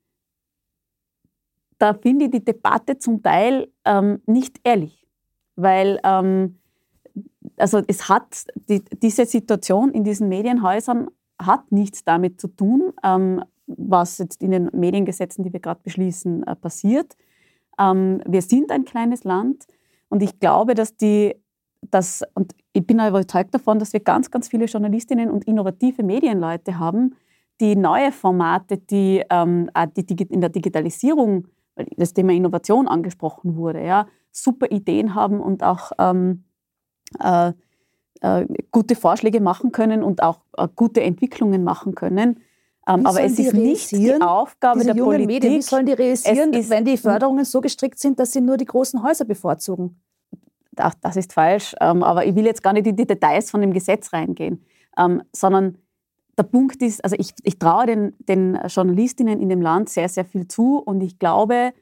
[1.79, 5.07] da finde ich die Debatte zum Teil ähm, nicht ehrlich,
[5.57, 6.59] weil ähm,
[7.57, 11.09] also es hat die, diese Situation in diesen Medienhäusern
[11.41, 16.47] hat nichts damit zu tun, ähm, was jetzt in den Mediengesetzen, die wir gerade beschließen,
[16.47, 17.17] äh, passiert.
[17.79, 19.67] Ähm, wir sind ein kleines Land
[20.09, 21.35] und ich glaube, dass die,
[21.91, 26.79] dass, und ich bin überzeugt davon, dass wir ganz, ganz viele Journalistinnen und innovative Medienleute
[26.79, 27.15] haben,
[27.61, 33.85] die neue Formate, die, ähm, die, in der Digitalisierung, weil das Thema Innovation angesprochen wurde,
[33.85, 36.45] ja, super Ideen haben und auch ähm,
[37.21, 37.53] äh,
[38.21, 42.41] äh, gute Vorschläge machen können und auch äh, gute Entwicklungen machen können.
[42.87, 45.27] Ähm, aber es ist nicht die Aufgabe der jungen Politik.
[45.27, 48.67] Medien, wie sollen die realisieren, wenn die Förderungen so gestrickt sind, dass sie nur die
[48.67, 50.01] großen Häuser bevorzugen?
[50.77, 53.61] Ach, das ist falsch, ähm, aber ich will jetzt gar nicht in die Details von
[53.61, 54.65] dem Gesetz reingehen,
[54.99, 55.79] ähm, sondern
[56.37, 60.25] der Punkt ist, also ich, ich traue den, den Journalistinnen in dem Land sehr, sehr
[60.25, 61.73] viel zu und ich glaube,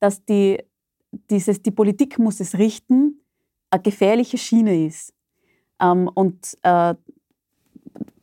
[0.00, 0.62] dass die,
[1.30, 3.20] dieses, die Politik muss es richten,
[3.70, 5.14] eine gefährliche Schiene ist.
[5.80, 6.94] Ähm, und äh,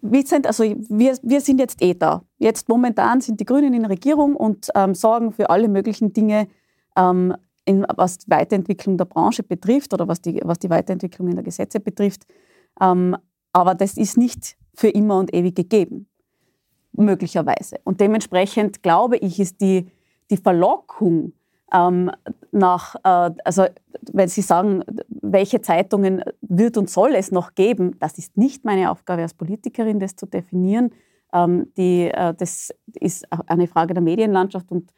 [0.02, 2.24] wir, sind, also wir, wir sind jetzt eh da.
[2.38, 6.48] Jetzt momentan sind die Grünen in der Regierung und ähm, sorgen für alle möglichen Dinge,
[6.96, 7.36] ähm,
[7.72, 11.44] in, was die Weiterentwicklung der Branche betrifft oder was die, was die Weiterentwicklung in der
[11.44, 12.26] Gesetze betrifft.
[12.80, 13.16] Ähm,
[13.54, 16.08] aber das ist nicht für immer und ewig gegeben,
[16.94, 17.78] möglicherweise.
[17.84, 19.92] Und dementsprechend glaube ich, ist die,
[20.30, 21.34] die Verlockung
[21.74, 22.12] ähm,
[22.52, 23.66] nach, äh, also
[24.12, 28.92] wenn Sie sagen, welche Zeitungen wird und soll es noch geben, das ist nicht meine
[28.92, 30.92] Aufgabe als Politikerin, das zu definieren.
[31.34, 34.92] Ähm, die, äh, das ist eine Frage der Medienlandschaft und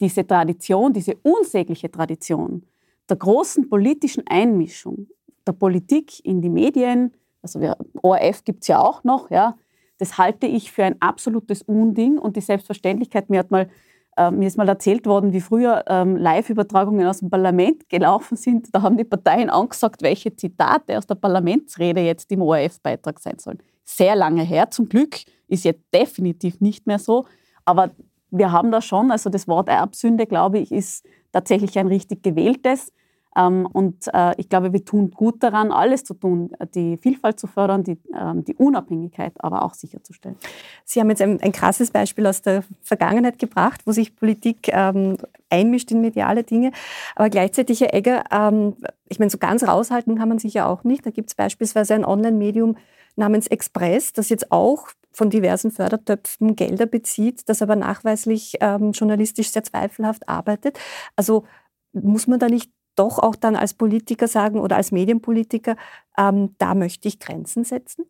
[0.00, 2.64] diese Tradition, diese unsägliche Tradition
[3.08, 5.08] der großen politischen Einmischung
[5.46, 9.56] der Politik in die Medien, also wir, ORF gibt es ja auch noch, ja,
[9.98, 13.68] das halte ich für ein absolutes Unding und die Selbstverständlichkeit, mir, hat mal,
[14.16, 18.68] äh, mir ist mal erzählt worden, wie früher ähm, Live-Übertragungen aus dem Parlament gelaufen sind.
[18.72, 23.58] Da haben die Parteien angesagt, welche Zitate aus der Parlamentsrede jetzt im ORF-Beitrag sein sollen.
[23.84, 25.16] Sehr lange her, zum Glück,
[25.48, 27.24] ist jetzt definitiv nicht mehr so.
[27.64, 27.90] Aber
[28.30, 32.92] wir haben da schon, also das Wort Erbsünde, glaube ich, ist tatsächlich ein richtig gewähltes.
[33.36, 37.46] Ähm, und äh, ich glaube, wir tun gut daran, alles zu tun, die Vielfalt zu
[37.46, 40.36] fördern, die, ähm, die Unabhängigkeit aber auch sicherzustellen.
[40.84, 45.16] Sie haben jetzt ein, ein krasses Beispiel aus der Vergangenheit gebracht, wo sich Politik ähm,
[45.50, 46.72] einmischt in mediale Dinge.
[47.14, 48.76] Aber gleichzeitig, Herr Egger, ähm,
[49.08, 51.06] ich meine, so ganz raushalten kann man sich ja auch nicht.
[51.06, 52.76] Da gibt es beispielsweise ein Online-Medium
[53.16, 59.50] namens Express, das jetzt auch von diversen Fördertöpfen Gelder bezieht, das aber nachweislich ähm, journalistisch
[59.50, 60.78] sehr zweifelhaft arbeitet.
[61.16, 61.44] Also
[61.92, 65.76] muss man da nicht doch auch dann als Politiker sagen oder als Medienpolitiker,
[66.16, 68.04] ähm, da möchte ich Grenzen setzen?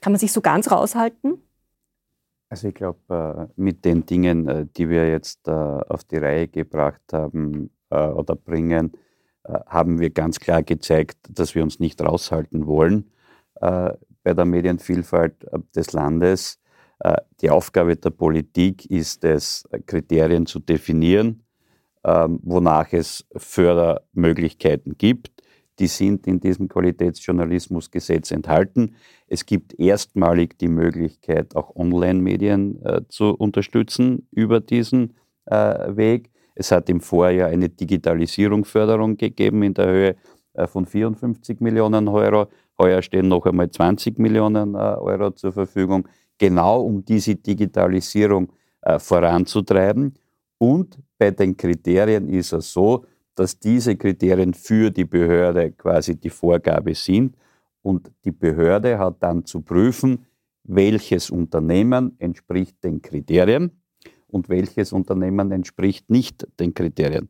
[0.00, 1.38] Kann man sich so ganz raushalten?
[2.54, 6.46] Also ich glaube, äh, mit den Dingen, äh, die wir jetzt äh, auf die Reihe
[6.46, 8.92] gebracht haben oder bringen,
[9.66, 13.12] haben wir ganz klar gezeigt, dass wir uns nicht raushalten wollen
[13.60, 16.58] bei der Medienvielfalt des Landes.
[17.40, 21.43] Die Aufgabe der Politik ist es, Kriterien zu definieren,
[22.04, 25.34] wonach es Fördermöglichkeiten gibt,
[25.78, 28.94] die sind in diesem Qualitätsjournalismusgesetz enthalten.
[29.26, 35.14] Es gibt erstmalig die Möglichkeit, auch Online-Medien äh, zu unterstützen über diesen
[35.46, 36.30] äh, Weg.
[36.54, 40.16] Es hat im Vorjahr eine Digitalisierungsförderung gegeben in der Höhe
[40.54, 42.46] äh, von 54 Millionen Euro.
[42.78, 48.98] Heuer stehen noch einmal 20 Millionen äh, Euro zur Verfügung, genau um diese Digitalisierung äh,
[48.98, 50.14] voranzutreiben.
[50.58, 56.30] Und bei den Kriterien ist es so, dass diese Kriterien für die Behörde quasi die
[56.30, 57.36] Vorgabe sind.
[57.82, 60.24] Und die Behörde hat dann zu prüfen,
[60.62, 63.70] welches Unternehmen entspricht den Kriterien
[64.28, 67.28] und welches Unternehmen entspricht nicht den Kriterien.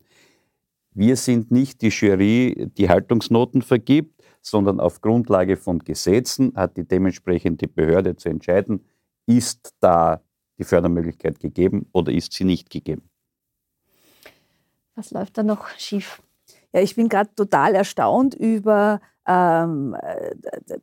[0.92, 6.87] Wir sind nicht die Jury, die Haltungsnoten vergibt, sondern auf Grundlage von Gesetzen hat die
[6.87, 8.84] dementsprechende Behörde zu entscheiden,
[9.26, 10.22] ist da
[10.58, 13.02] die Fördermöglichkeit gegeben oder ist sie nicht gegeben.
[14.94, 16.22] Was läuft da noch schief?
[16.72, 19.96] Ja, ich bin gerade total erstaunt über ähm,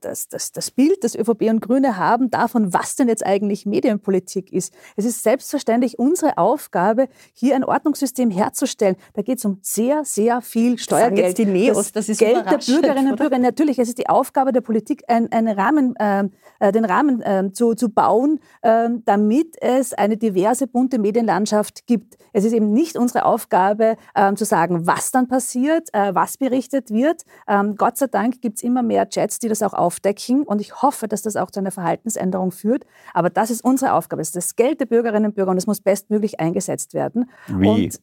[0.01, 4.51] das, das, das Bild, das ÖVP und Grüne haben davon, was denn jetzt eigentlich Medienpolitik
[4.51, 4.73] ist.
[4.95, 8.95] Es ist selbstverständlich unsere Aufgabe, hier ein Ordnungssystem herzustellen.
[9.13, 11.27] Da geht es um sehr, sehr viel Steuergeld.
[11.27, 13.37] Jetzt die Neos, das, das ist Geld der Bürgerinnen und Bürger.
[13.37, 17.51] Natürlich, es ist die Aufgabe der Politik, ein, einen Rahmen, ähm, äh, den Rahmen äh,
[17.53, 22.17] zu, zu bauen, äh, damit es eine diverse, bunte Medienlandschaft gibt.
[22.33, 26.91] Es ist eben nicht unsere Aufgabe, ähm, zu sagen, was dann passiert, äh, was berichtet
[26.91, 27.23] wird.
[27.47, 30.61] Ähm, Gott sei Dank Dank gibt es immer mehr Chats, die das auch aufdecken und
[30.61, 32.85] ich hoffe, dass das auch zu einer Verhaltensänderung führt.
[33.13, 34.21] Aber das ist unsere Aufgabe.
[34.21, 37.29] Es ist das Geld der Bürgerinnen und Bürger und es muss bestmöglich eingesetzt werden.
[37.47, 37.67] Wie?
[37.67, 37.99] Und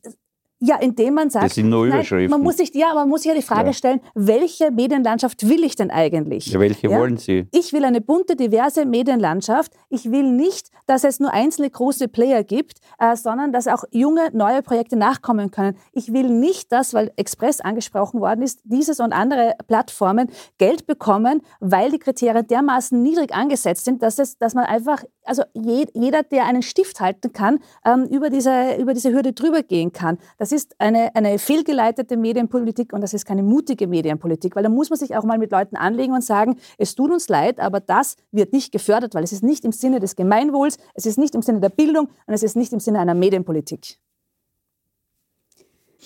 [0.60, 2.30] ja, indem man sagt, das sind nur Überschriften.
[2.30, 3.72] Nein, man muss sich, ja, man muss sich ja die Frage ja.
[3.72, 6.46] stellen, welche Medienlandschaft will ich denn eigentlich?
[6.46, 6.98] Ja, welche ja?
[6.98, 7.46] wollen Sie?
[7.52, 9.72] Ich will eine bunte, diverse Medienlandschaft.
[9.88, 14.30] Ich will nicht, dass es nur einzelne große Player gibt, äh, sondern dass auch junge,
[14.32, 15.76] neue Projekte nachkommen können.
[15.92, 21.42] Ich will nicht, dass, weil Express angesprochen worden ist, dieses und andere Plattformen Geld bekommen,
[21.60, 26.46] weil die Kriterien dermaßen niedrig angesetzt sind, dass, es, dass man einfach, also jeder, der
[26.46, 30.18] einen Stift halten kann, ähm, über, diese, über diese Hürde drüber gehen kann.
[30.38, 34.90] Das ist eine, eine fehlgeleitete Medienpolitik und das ist keine mutige Medienpolitik, weil da muss
[34.90, 38.16] man sich auch mal mit Leuten anlegen und sagen, es tut uns leid, aber das
[38.32, 41.42] wird nicht gefördert, weil es ist nicht im Sinne des Gemeinwohls, es ist nicht im
[41.42, 43.98] Sinne der Bildung und es ist nicht im Sinne einer Medienpolitik.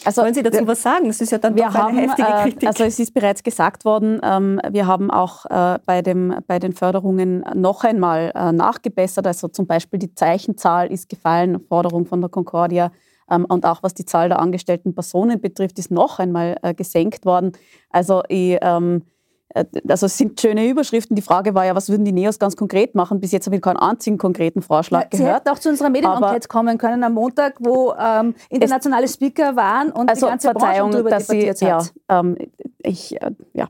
[0.04, 1.06] Also, Wollen Sie dazu was sagen?
[1.06, 2.68] Das ist ja dann wir doch eine haben, heftige äh, Kritik.
[2.68, 6.72] also es ist bereits gesagt worden, ähm, wir haben auch äh, bei, dem, bei den
[6.72, 9.26] Förderungen noch einmal äh, nachgebessert.
[9.26, 12.90] Also zum Beispiel die Zeichenzahl ist gefallen, Forderung von der Concordia
[13.30, 17.52] ähm, und auch was die Zahl der angestellten Personen betrifft, ist noch einmal gesenkt worden.
[17.90, 19.11] Also ich, ähm, äh,
[19.54, 21.14] also es sind schöne Überschriften.
[21.14, 23.20] Die Frage war ja, was würden die Neos ganz konkret machen?
[23.20, 25.40] Bis jetzt habe ich keinen einzigen konkreten Vorschlag ja, Sie gehört.
[25.40, 30.08] hätten auch zu unserer Medienenquete kommen können am Montag, wo ähm, internationale Speaker waren und
[30.08, 31.92] also die ganze Verzeihung, Branche darüber dass debattiert Sie, hat.
[32.08, 32.36] Ja, ähm,
[32.82, 33.68] ich, äh, ja.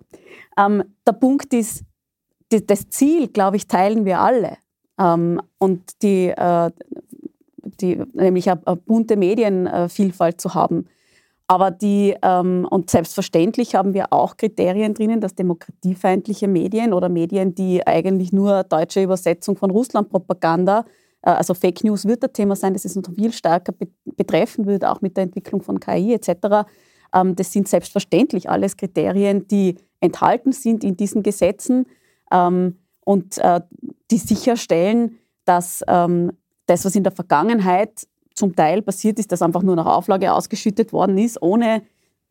[0.56, 1.82] Ähm, der Punkt ist,
[2.52, 4.58] die, das Ziel, glaube ich, teilen wir alle.
[4.98, 6.70] Ähm, und die, äh,
[7.80, 10.86] die, nämlich eine, eine bunte Medienvielfalt zu haben.
[11.52, 17.54] Aber die, ähm, und selbstverständlich haben wir auch Kriterien drinnen, dass demokratiefeindliche Medien oder Medien,
[17.54, 20.86] die eigentlich nur deutsche Übersetzung von Russland-Propaganda,
[21.20, 23.74] äh, also Fake News wird das Thema sein, das ist noch viel stärker
[24.16, 26.66] betreffen wird, auch mit der Entwicklung von KI etc.
[27.14, 31.84] Ähm, das sind selbstverständlich alles Kriterien, die enthalten sind in diesen Gesetzen
[32.32, 33.60] ähm, und äh,
[34.10, 36.32] die sicherstellen, dass ähm,
[36.64, 40.92] das, was in der Vergangenheit zum Teil passiert ist, dass einfach nur nach Auflage ausgeschüttet
[40.92, 41.82] worden ist, ohne,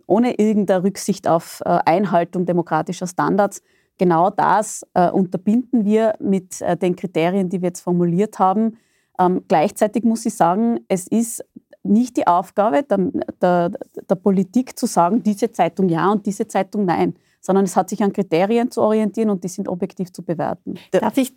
[0.07, 3.61] ohne irgendeine Rücksicht auf äh, Einhaltung demokratischer Standards.
[3.97, 8.77] Genau das äh, unterbinden wir mit äh, den Kriterien, die wir jetzt formuliert haben.
[9.19, 11.43] Ähm, gleichzeitig muss ich sagen, es ist
[11.83, 12.97] nicht die Aufgabe der,
[13.41, 13.71] der,
[14.09, 18.03] der Politik zu sagen, diese Zeitung ja und diese Zeitung nein, sondern es hat sich
[18.03, 20.75] an Kriterien zu orientieren und die sind objektiv zu bewerten.
[20.91, 21.33] Darf ich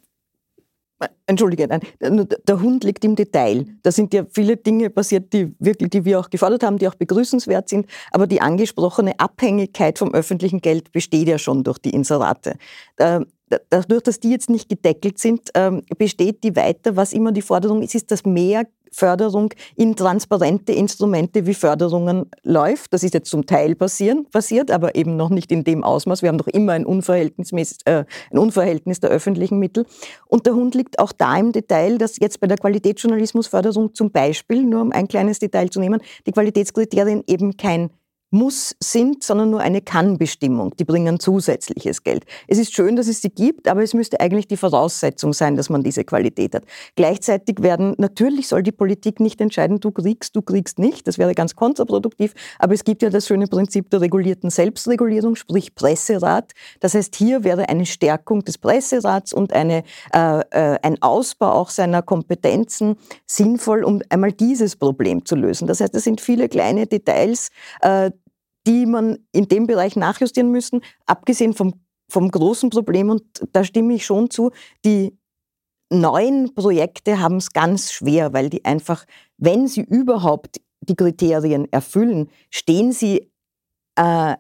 [1.26, 3.66] Entschuldige, nein, der Hund liegt im Detail.
[3.82, 6.94] Da sind ja viele Dinge passiert, die, wirklich, die wir auch gefordert haben, die auch
[6.94, 7.86] begrüßenswert sind.
[8.10, 12.56] Aber die angesprochene Abhängigkeit vom öffentlichen Geld besteht ja schon durch die Inserate.
[12.96, 17.82] Dadurch, dass die jetzt nicht gedeckelt sind, ähm, besteht die weiter, was immer die Forderung
[17.82, 18.64] ist, ist, dass mehr
[18.94, 22.92] Förderung in transparente Instrumente wie Förderungen läuft.
[22.92, 26.22] Das ist jetzt zum Teil passieren, passiert, aber eben noch nicht in dem Ausmaß.
[26.22, 29.86] Wir haben doch immer ein Unverhältnis, äh, ein Unverhältnis der öffentlichen Mittel.
[30.26, 34.62] Und der Hund liegt auch da im Detail, dass jetzt bei der Qualitätsjournalismusförderung zum Beispiel,
[34.62, 37.90] nur um ein kleines Detail zu nehmen, die Qualitätskriterien eben kein
[38.34, 40.74] muss sind, sondern nur eine Kann-Bestimmung.
[40.76, 42.24] Die bringen zusätzliches Geld.
[42.48, 45.70] Es ist schön, dass es sie gibt, aber es müsste eigentlich die Voraussetzung sein, dass
[45.70, 46.64] man diese Qualität hat.
[46.96, 51.06] Gleichzeitig werden, natürlich soll die Politik nicht entscheiden, du kriegst, du kriegst nicht.
[51.06, 52.34] Das wäre ganz kontraproduktiv.
[52.58, 56.52] Aber es gibt ja das schöne Prinzip der regulierten Selbstregulierung, sprich Presserat.
[56.80, 61.70] Das heißt, hier wäre eine Stärkung des Presserats und eine, äh, äh, ein Ausbau auch
[61.70, 65.68] seiner Kompetenzen sinnvoll, um einmal dieses Problem zu lösen.
[65.68, 68.10] Das heißt, es sind viele kleine Details, äh,
[68.66, 73.10] die man in dem Bereich nachjustieren müssen, abgesehen vom, vom großen Problem.
[73.10, 74.50] Und da stimme ich schon zu,
[74.84, 75.18] die
[75.90, 79.04] neuen Projekte haben es ganz schwer, weil die einfach,
[79.36, 83.30] wenn sie überhaupt die Kriterien erfüllen, stehen sie
[83.96, 84.34] äh,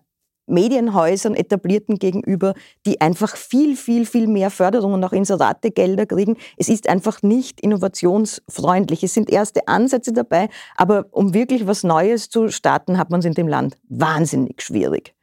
[0.46, 2.54] Medienhäusern, etablierten gegenüber,
[2.86, 6.36] die einfach viel, viel, viel mehr Förderung und auch Inserategelder kriegen.
[6.56, 9.02] Es ist einfach nicht innovationsfreundlich.
[9.02, 13.26] Es sind erste Ansätze dabei, aber um wirklich was Neues zu starten, hat man es
[13.26, 15.14] in dem Land wahnsinnig schwierig.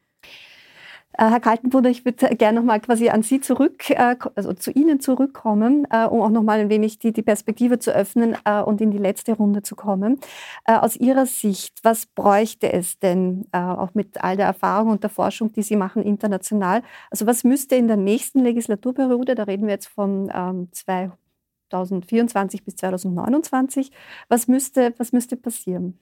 [1.18, 4.70] Äh, Herr Kaltenbrunner, ich würde gerne noch mal quasi an Sie zurück, äh, also zu
[4.70, 8.36] Ihnen zurückkommen, äh, um auch noch mal ein wenig die, die Perspektive zu öffnen
[8.66, 10.18] und in die letzte Runde zu kommen.
[10.64, 15.52] Aus Ihrer Sicht, was bräuchte es denn, auch mit all der Erfahrung und der Forschung,
[15.52, 19.88] die Sie machen international, also was müsste in der nächsten Legislaturperiode, da reden wir jetzt
[19.88, 20.28] von
[20.72, 23.92] 2024 ähm, bis 2029,
[24.28, 25.98] was müsste, was müsste passieren?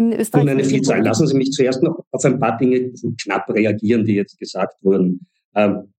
[0.00, 0.48] In Österreich?
[0.48, 1.02] Eine Vielzahl.
[1.02, 2.92] Lassen Sie mich zuerst noch auf ein paar Dinge
[3.22, 5.26] knapp reagieren, die jetzt gesagt wurden.
[5.54, 5.92] Ähm,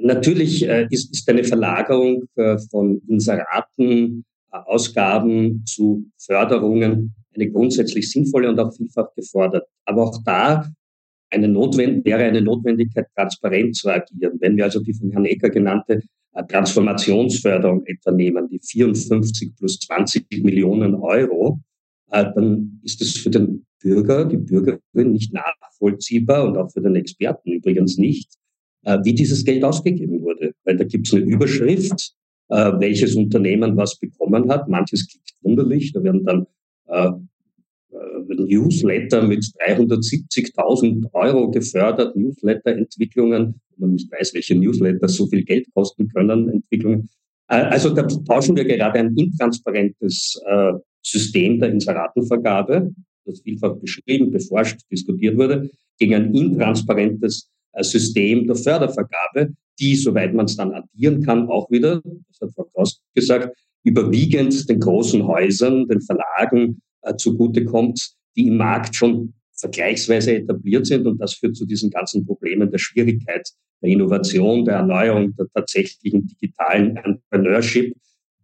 [0.00, 8.10] natürlich äh, ist, ist eine Verlagerung äh, von Inseraten, äh, Ausgaben zu Förderungen eine grundsätzlich
[8.10, 9.66] sinnvolle und auch vielfach gefordert.
[9.84, 10.68] Aber auch da
[11.30, 14.38] eine Notwend wäre eine Notwendigkeit, transparent zu agieren.
[14.40, 19.78] Wenn wir also die von Herrn Ecker genannte äh, Transformationsförderung etwa nehmen, die 54 plus
[19.80, 21.60] 20 Millionen Euro,
[22.22, 27.52] dann ist es für den Bürger, die Bürgerin nicht nachvollziehbar und auch für den Experten
[27.52, 28.32] übrigens nicht,
[28.84, 30.54] äh, wie dieses Geld ausgegeben wurde.
[30.64, 32.14] Weil da gibt es eine Überschrift,
[32.48, 34.68] äh, welches Unternehmen was bekommen hat.
[34.68, 36.46] Manches klingt wunderlich, da werden dann
[38.54, 46.08] Newsletter mit 370.000 Euro gefördert, Newsletter-Entwicklungen, man nicht weiß, welche Newsletter so viel Geld kosten
[46.08, 47.08] können, Entwicklungen.
[47.46, 50.40] Also da tauschen wir gerade ein intransparentes
[51.04, 52.92] System der Inseratenvergabe,
[53.24, 60.34] das vielfach beschrieben, beforscht, diskutiert wurde, gegen ein intransparentes äh, System der Fördervergabe, die, soweit
[60.34, 65.26] man es dann addieren kann, auch wieder, das hat Frau Kraus gesagt, überwiegend den großen
[65.26, 71.06] Häusern, den Verlagen äh, zugutekommt, die im Markt schon vergleichsweise etabliert sind.
[71.06, 73.48] Und das führt zu diesen ganzen Problemen der Schwierigkeit
[73.82, 77.94] der Innovation, der Erneuerung, der tatsächlichen digitalen Entrepreneurship,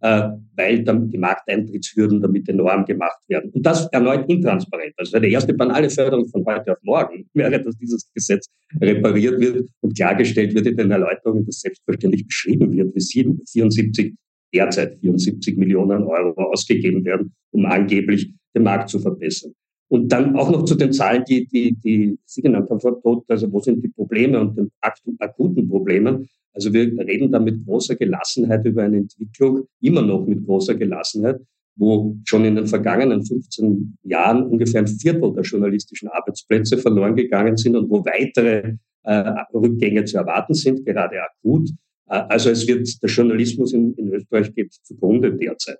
[0.01, 3.51] weil dann die Markteintrittshürden damit enorm gemacht werden.
[3.51, 4.93] Und das erneut intransparent.
[4.97, 8.47] Also die erste banale Förderung von heute auf morgen wäre, dass dieses Gesetz
[8.79, 14.15] repariert wird und klargestellt wird in den Erläuterungen, dass selbstverständlich beschrieben wird, wie 74,
[14.53, 19.53] derzeit 74 Millionen Euro ausgegeben werden, um angeblich den Markt zu verbessern.
[19.91, 23.25] Und dann auch noch zu den Zahlen, die, die, die Sie genannt haben, Frau Todt,
[23.27, 26.29] also wo sind die Probleme und den akuten Problemen.
[26.53, 31.41] Also wir reden da mit großer Gelassenheit über eine Entwicklung, immer noch mit großer Gelassenheit,
[31.75, 37.57] wo schon in den vergangenen 15 Jahren ungefähr ein Viertel der journalistischen Arbeitsplätze verloren gegangen
[37.57, 41.69] sind und wo weitere äh, Rückgänge zu erwarten sind, gerade akut.
[42.07, 45.79] Äh, also es wird, der Journalismus in, in Österreich geht zugrunde derzeit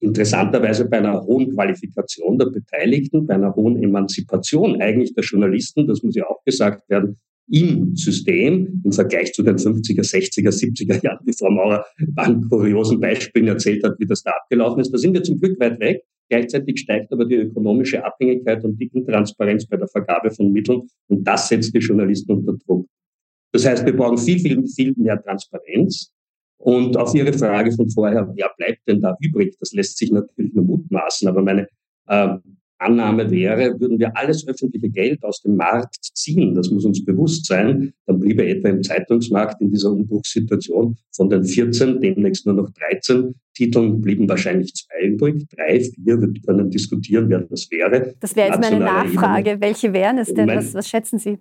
[0.00, 6.02] interessanterweise bei einer hohen Qualifikation der Beteiligten, bei einer hohen Emanzipation eigentlich der Journalisten, das
[6.02, 7.18] muss ja auch gesagt werden,
[7.50, 11.84] im System im Vergleich zu den 50er, 60er, 70er Jahren, die Frau Maurer
[12.16, 14.92] an kuriosen Beispielen erzählt hat, wie das da abgelaufen ist.
[14.92, 16.02] Da sind wir zum Glück weit weg.
[16.30, 21.24] Gleichzeitig steigt aber die ökonomische Abhängigkeit und die Intransparenz bei der Vergabe von Mitteln und
[21.24, 22.86] das setzt die Journalisten unter Druck.
[23.52, 26.10] Das heißt, wir brauchen viel, viel, viel mehr Transparenz.
[26.58, 29.56] Und auf Ihre Frage von vorher, wer bleibt denn da übrig?
[29.60, 31.68] Das lässt sich natürlich nur mutmaßen, aber meine
[32.06, 32.36] äh,
[32.78, 37.46] Annahme wäre, würden wir alles öffentliche Geld aus dem Markt ziehen, das muss uns bewusst
[37.46, 42.70] sein, dann bliebe etwa im Zeitungsmarkt in dieser Umbruchssituation von den 14 demnächst nur noch
[42.70, 48.14] 13 Titeln blieben wahrscheinlich zwei übrig, drei, vier, wir können diskutieren, wer das wäre.
[48.20, 49.50] Das wäre jetzt meine Nachfrage.
[49.50, 49.60] Ebene.
[49.60, 50.48] Welche wären es denn?
[50.48, 51.38] Was, was schätzen Sie?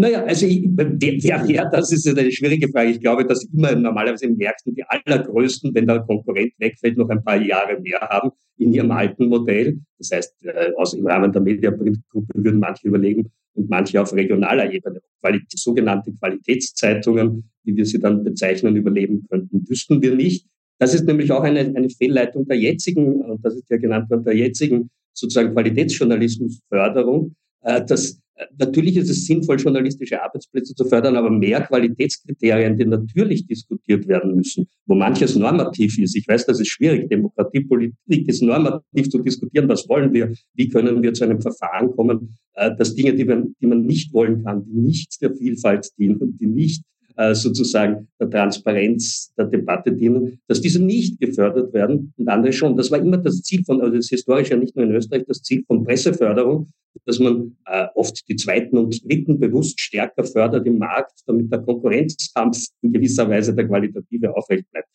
[0.00, 2.92] Naja, also ich, wer, wer, das ist eine schwierige Frage.
[2.92, 7.22] Ich glaube, dass immer normalerweise in Märkten die allergrößten, wenn der Konkurrent wegfällt, noch ein
[7.22, 9.78] paar Jahre mehr haben in ihrem alten Modell.
[9.98, 14.72] Das heißt, äh, aus, im Rahmen der Mediaprint-Gruppe würden manche überlegen und manche auf regionaler
[14.72, 15.02] Ebene.
[15.20, 20.46] Quali sogenannte Qualitätszeitungen, wie wir sie dann bezeichnen, überleben könnten, wüssten wir nicht.
[20.78, 24.24] Das ist nämlich auch eine, eine Fehlleitung der jetzigen, und das ist ja genannt worden,
[24.24, 27.34] der jetzigen sozusagen Qualitätsjournalismusförderung,
[27.64, 28.18] äh, dass
[28.58, 34.34] Natürlich ist es sinnvoll, journalistische Arbeitsplätze zu fördern, aber mehr Qualitätskriterien, die natürlich diskutiert werden
[34.34, 36.16] müssen, wo manches normativ ist.
[36.16, 37.08] Ich weiß, das ist schwierig.
[37.08, 39.68] Demokratiepolitik ist normativ zu diskutieren.
[39.68, 40.32] Was wollen wir?
[40.54, 44.12] Wie können wir zu einem Verfahren kommen, äh, dass Dinge, die man, die man nicht
[44.12, 46.84] wollen kann, die nicht der Vielfalt dienen, die nicht
[47.34, 52.76] sozusagen der Transparenz der Debatte dienen, dass diese nicht gefördert werden und andere schon.
[52.76, 55.24] Das war immer das Ziel von, also das ist historisch ja nicht nur in Österreich,
[55.26, 56.68] das Ziel von Presseförderung,
[57.04, 61.60] dass man äh, oft die zweiten und dritten bewusst stärker fördert im Markt, damit der
[61.60, 64.88] Konkurrenzkampf in gewisser Weise der qualitative aufrecht bleibt.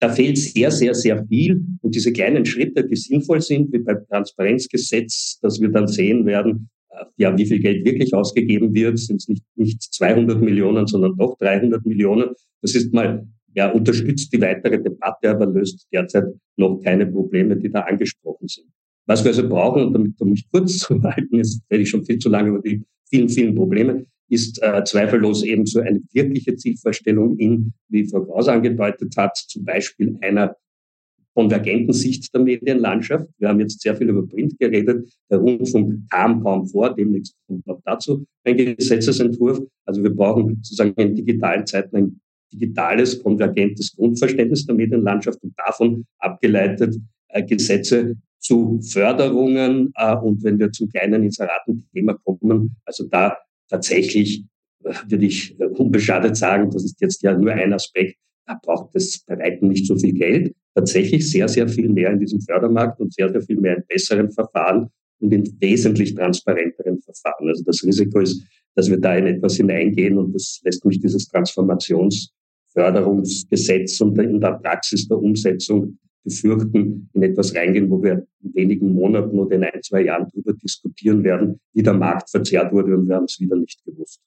[0.00, 1.64] Da fehlt sehr, sehr, sehr viel.
[1.80, 6.68] Und diese kleinen Schritte, die sinnvoll sind, wie beim Transparenzgesetz, das wir dann sehen werden,
[7.16, 11.36] ja, wie viel Geld wirklich ausgegeben wird, sind es nicht, nicht 200 Millionen, sondern doch
[11.38, 12.30] 300 Millionen.
[12.60, 16.24] Das ist mal, ja, unterstützt die weitere Debatte, aber löst derzeit
[16.56, 18.66] noch keine Probleme, die da angesprochen sind.
[19.06, 22.04] Was wir also brauchen, und damit um mich kurz zu halten, jetzt rede ich schon
[22.04, 26.56] viel zu lange über die vielen, vielen Probleme, ist äh, zweifellos eben so eine wirkliche
[26.56, 30.56] Zielvorstellung in, wie Frau Kraus angedeutet hat, zum Beispiel einer
[31.34, 33.26] konvergenten Sicht der Medienlandschaft.
[33.38, 35.08] Wir haben jetzt sehr viel über Print geredet.
[35.30, 36.94] Der Rundfunk kam kaum vor.
[36.94, 39.60] Demnächst kommt auch dazu ein Gesetzesentwurf.
[39.86, 42.20] Also wir brauchen sozusagen in digitalen Zeiten ein
[42.52, 46.96] digitales, konvergentes Grundverständnis der Medienlandschaft und davon abgeleitet
[47.28, 49.92] äh, Gesetze zu Förderungen.
[49.96, 54.44] Äh, und wenn wir zum kleinen Inseratenthema kommen, also da tatsächlich
[54.84, 58.16] äh, würde ich äh, unbeschadet sagen, das ist jetzt ja nur ein Aspekt,
[58.46, 62.20] da braucht es bei weitem nicht so viel Geld tatsächlich sehr, sehr viel mehr in
[62.20, 64.88] diesem Fördermarkt und sehr, sehr viel mehr in besseren Verfahren
[65.20, 67.48] und in wesentlich transparenteren Verfahren.
[67.48, 68.42] Also das Risiko ist,
[68.74, 74.52] dass wir da in etwas hineingehen und das lässt mich dieses Transformationsförderungsgesetz und in der
[74.52, 79.82] Praxis der Umsetzung befürchten, in etwas reingehen, wo wir in wenigen Monaten oder in ein,
[79.82, 83.56] zwei Jahren darüber diskutieren werden, wie der Markt verzerrt wurde und wir haben es wieder
[83.56, 84.20] nicht gewusst.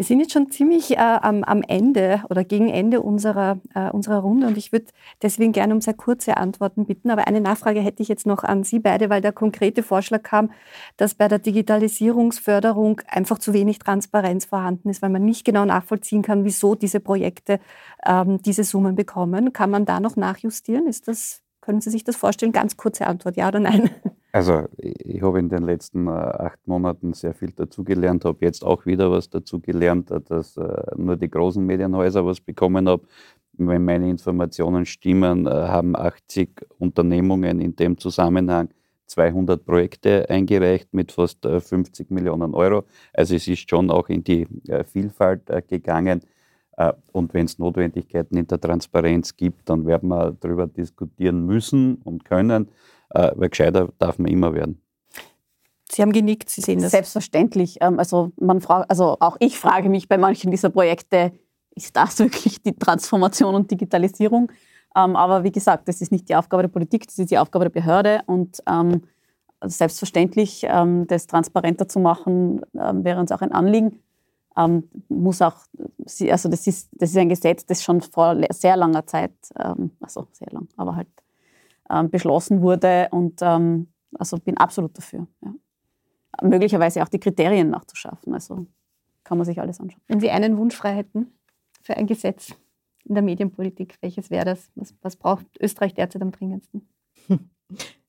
[0.00, 4.20] Wir sind jetzt schon ziemlich äh, am, am, Ende oder gegen Ende unserer, äh, unserer
[4.20, 4.86] Runde und ich würde
[5.20, 7.10] deswegen gerne um sehr kurze Antworten bitten.
[7.10, 10.52] Aber eine Nachfrage hätte ich jetzt noch an Sie beide, weil der konkrete Vorschlag kam,
[10.96, 16.22] dass bei der Digitalisierungsförderung einfach zu wenig Transparenz vorhanden ist, weil man nicht genau nachvollziehen
[16.22, 17.60] kann, wieso diese Projekte
[18.06, 19.52] ähm, diese Summen bekommen.
[19.52, 20.86] Kann man da noch nachjustieren?
[20.86, 22.52] Ist das, können Sie sich das vorstellen?
[22.52, 23.90] Ganz kurze Antwort, ja oder nein?
[24.32, 28.86] Also ich habe in den letzten äh, acht Monaten sehr viel dazugelernt, habe jetzt auch
[28.86, 33.02] wieder was dazugelernt, äh, dass äh, nur die großen Medienhäuser was bekommen haben.
[33.54, 38.70] Wenn meine Informationen stimmen, haben 80 Unternehmungen in dem Zusammenhang
[39.06, 42.84] 200 Projekte eingereicht mit fast 50 Millionen Euro.
[43.12, 44.46] Also es ist schon auch in die
[44.86, 46.22] Vielfalt gegangen.
[47.12, 52.24] Und wenn es Notwendigkeiten in der Transparenz gibt, dann werden wir darüber diskutieren müssen und
[52.24, 52.70] können äh,
[53.10, 54.80] weil gescheiter darf man immer werden.
[55.90, 56.92] Sie haben genickt, Sie sehen das.
[56.92, 57.78] Selbstverständlich.
[57.80, 61.32] Ähm, also, man frag, also auch ich frage mich bei manchen dieser Projekte,
[61.74, 64.52] ist das wirklich die Transformation und Digitalisierung?
[64.96, 67.64] Ähm, aber wie gesagt, das ist nicht die Aufgabe der Politik, das ist die Aufgabe
[67.64, 68.20] der Behörde.
[68.26, 69.02] Und ähm,
[69.58, 70.66] also selbstverständlich,
[71.06, 73.98] das transparenter zu machen, wäre uns auch ein Anliegen.
[75.10, 75.56] Muss auch,
[76.30, 79.34] also das ist, das ist ein Gesetz, das schon vor sehr langer Zeit,
[80.00, 81.08] also sehr lang, aber halt
[82.10, 83.08] beschlossen wurde.
[83.10, 83.88] Und ähm,
[84.18, 85.26] also bin absolut dafür.
[85.42, 85.54] Ja.
[86.42, 88.34] Möglicherweise auch die Kriterien nachzuschaffen.
[88.34, 88.66] Also
[89.24, 90.02] kann man sich alles anschauen.
[90.08, 91.32] Wenn Sie einen Wunsch frei hätten
[91.82, 92.54] für ein Gesetz
[93.04, 94.70] in der Medienpolitik, welches wäre das?
[94.74, 96.88] Was, was braucht Österreich derzeit am dringendsten?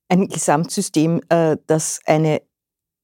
[0.09, 2.41] Ein Gesamtsystem, äh, das eine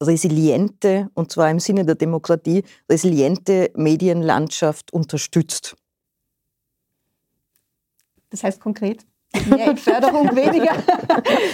[0.02, 5.76] resiliente, und zwar im Sinne der Demokratie, resiliente Medienlandschaft unterstützt.
[8.30, 9.06] Das heißt konkret?
[9.50, 10.76] Mehr in Förderung, weniger.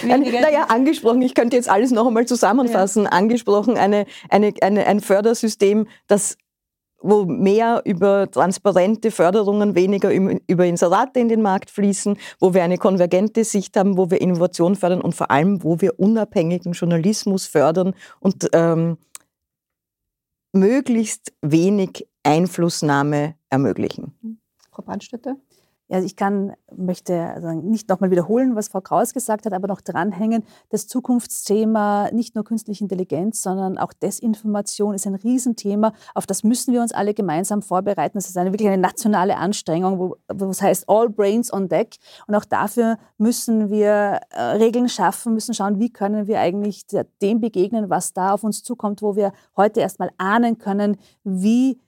[0.02, 0.40] weniger.
[0.40, 3.04] Naja, angesprochen, ich könnte jetzt alles noch einmal zusammenfassen.
[3.04, 3.10] Ja.
[3.10, 6.36] Angesprochen, eine, eine, eine, ein Fördersystem, das
[7.04, 12.78] wo mehr über transparente Förderungen, weniger über Inserate in den Markt fließen, wo wir eine
[12.78, 17.94] konvergente Sicht haben, wo wir Innovation fördern und vor allem, wo wir unabhängigen Journalismus fördern
[18.20, 18.96] und ähm,
[20.52, 24.38] möglichst wenig Einflussnahme ermöglichen.
[24.72, 25.36] Frau Brandstätter?
[25.88, 29.82] Ja, ich kann, möchte also nicht nochmal wiederholen, was Frau Kraus gesagt hat, aber noch
[29.82, 35.92] dranhängen, das Zukunftsthema, nicht nur künstliche Intelligenz, sondern auch Desinformation ist ein Riesenthema.
[36.14, 38.16] Auf das müssen wir uns alle gemeinsam vorbereiten.
[38.16, 41.96] Das ist eine, wirklich eine nationale Anstrengung, wo, wo es heißt All Brains on Deck.
[42.26, 46.86] Und auch dafür müssen wir äh, Regeln schaffen, müssen schauen, wie können wir eigentlich
[47.20, 51.78] dem begegnen, was da auf uns zukommt, wo wir heute erstmal ahnen können, wie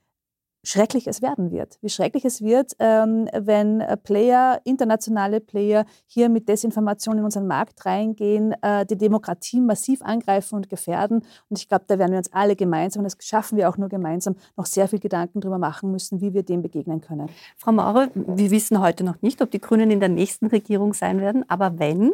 [0.66, 1.78] schrecklich es werden wird.
[1.80, 7.46] Wie schrecklich es wird, ähm, wenn äh, Player, internationale Player hier mit Desinformation in unseren
[7.46, 11.22] Markt reingehen, äh, die Demokratie massiv angreifen und gefährden.
[11.48, 13.88] Und ich glaube, da werden wir uns alle gemeinsam, und das schaffen wir auch nur
[13.88, 17.28] gemeinsam, noch sehr viel Gedanken darüber machen müssen, wie wir dem begegnen können.
[17.56, 21.20] Frau Maurer, wir wissen heute noch nicht, ob die Grünen in der nächsten Regierung sein
[21.20, 22.12] werden, aber wenn,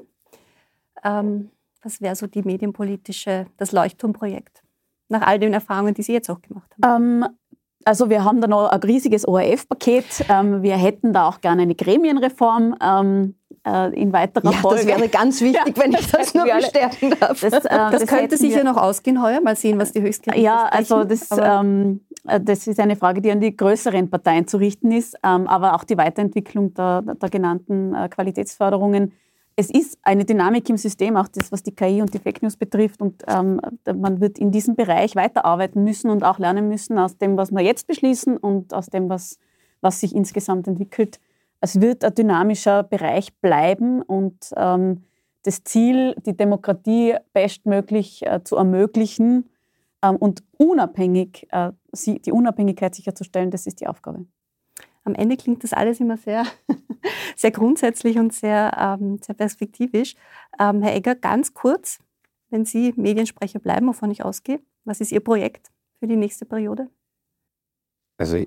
[1.04, 1.50] ähm,
[1.82, 4.62] was wäre so die medienpolitische, das Leuchtturmprojekt?
[5.08, 7.22] Nach all den Erfahrungen, die Sie jetzt auch gemacht haben.
[7.22, 7.28] Ähm,
[7.84, 10.26] also wir haben da noch ein riesiges ORF-Paket.
[10.28, 13.34] Ähm, wir hätten da auch gerne eine Gremienreform ähm,
[13.66, 14.86] äh, in weiterer ja, Folge.
[14.86, 17.40] Das wäre ganz wichtig, ja, wenn ich das, nur bestärken darf.
[17.40, 19.40] Das, äh, das, das könnte sicher noch ausgehen heuer.
[19.40, 23.30] Mal sehen, was die Höchstgerichte Ja, also das, ähm, äh, das ist eine Frage, die
[23.30, 25.16] an die größeren Parteien zu richten ist.
[25.22, 29.12] Ähm, aber auch die Weiterentwicklung der, der genannten äh, Qualitätsförderungen
[29.56, 32.56] es ist eine Dynamik im System, auch das, was die KI und die Fake News
[32.56, 33.00] betrifft.
[33.00, 33.60] Und ähm,
[33.94, 37.62] man wird in diesem Bereich weiterarbeiten müssen und auch lernen müssen aus dem, was wir
[37.62, 39.38] jetzt beschließen und aus dem, was,
[39.80, 41.20] was sich insgesamt entwickelt.
[41.60, 45.04] Es wird ein dynamischer Bereich bleiben und ähm,
[45.44, 49.50] das Ziel, die Demokratie bestmöglich äh, zu ermöglichen
[50.02, 54.24] ähm, und unabhängig, äh, sie, die Unabhängigkeit sicherzustellen, das ist die Aufgabe
[55.04, 56.44] am Ende klingt das alles immer sehr,
[57.36, 60.14] sehr grundsätzlich und sehr, ähm, sehr perspektivisch.
[60.60, 61.98] Ähm, Herr Egger, ganz kurz,
[62.50, 66.88] wenn Sie Mediensprecher bleiben, wovon ich ausgehe, was ist Ihr Projekt für die nächste Periode?
[68.18, 68.44] Also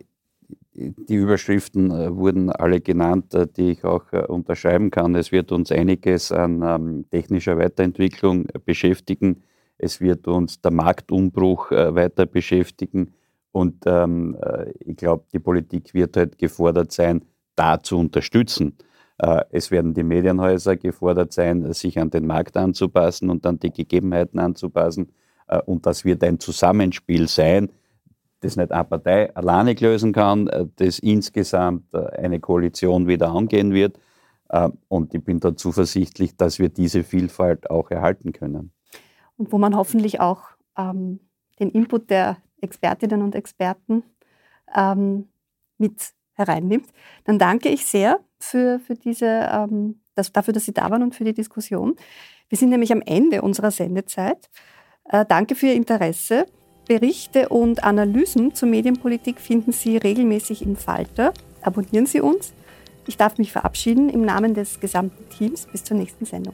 [0.76, 5.16] die Überschriften äh, wurden alle genannt, äh, die ich auch äh, unterschreiben kann.
[5.16, 9.44] Es wird uns einiges an ähm, technischer Weiterentwicklung beschäftigen.
[9.78, 13.14] Es wird uns der Marktumbruch weiter beschäftigen.
[13.56, 17.24] Und ähm, äh, ich glaube, die Politik wird halt gefordert sein,
[17.56, 18.76] da zu unterstützen.
[19.18, 23.72] Äh, es werden die Medienhäuser gefordert sein, sich an den Markt anzupassen und an die
[23.72, 25.14] Gegebenheiten anzupassen.
[25.48, 27.72] Äh, und das wird ein Zusammenspiel sein,
[28.42, 33.74] das nicht eine Partei alleinig lösen kann, äh, das insgesamt äh, eine Koalition wieder angehen
[33.74, 33.98] wird.
[34.90, 38.72] Und ich bin da zuversichtlich, dass wir diese Vielfalt auch erhalten können.
[39.38, 40.44] Und wo man hoffentlich auch
[40.78, 41.20] ähm,
[41.60, 44.04] den Input der Expertinnen und Experten
[44.76, 45.28] ähm,
[45.78, 46.90] mit hereinnimmt.
[47.24, 51.16] Dann danke ich sehr für, für diese, ähm, das, dafür, dass Sie da waren und
[51.16, 51.96] für die Diskussion.
[52.50, 54.50] Wir sind nämlich am Ende unserer Sendezeit.
[55.10, 56.46] Äh, danke für Ihr Interesse.
[56.88, 61.34] Berichte und Analysen zur Medienpolitik finden Sie regelmäßig im Falter.
[61.62, 62.54] Abonnieren Sie uns.
[63.08, 65.68] Ich darf mich verabschieden im Namen des gesamten Teams.
[65.68, 66.54] Bis zur nächsten Sendung.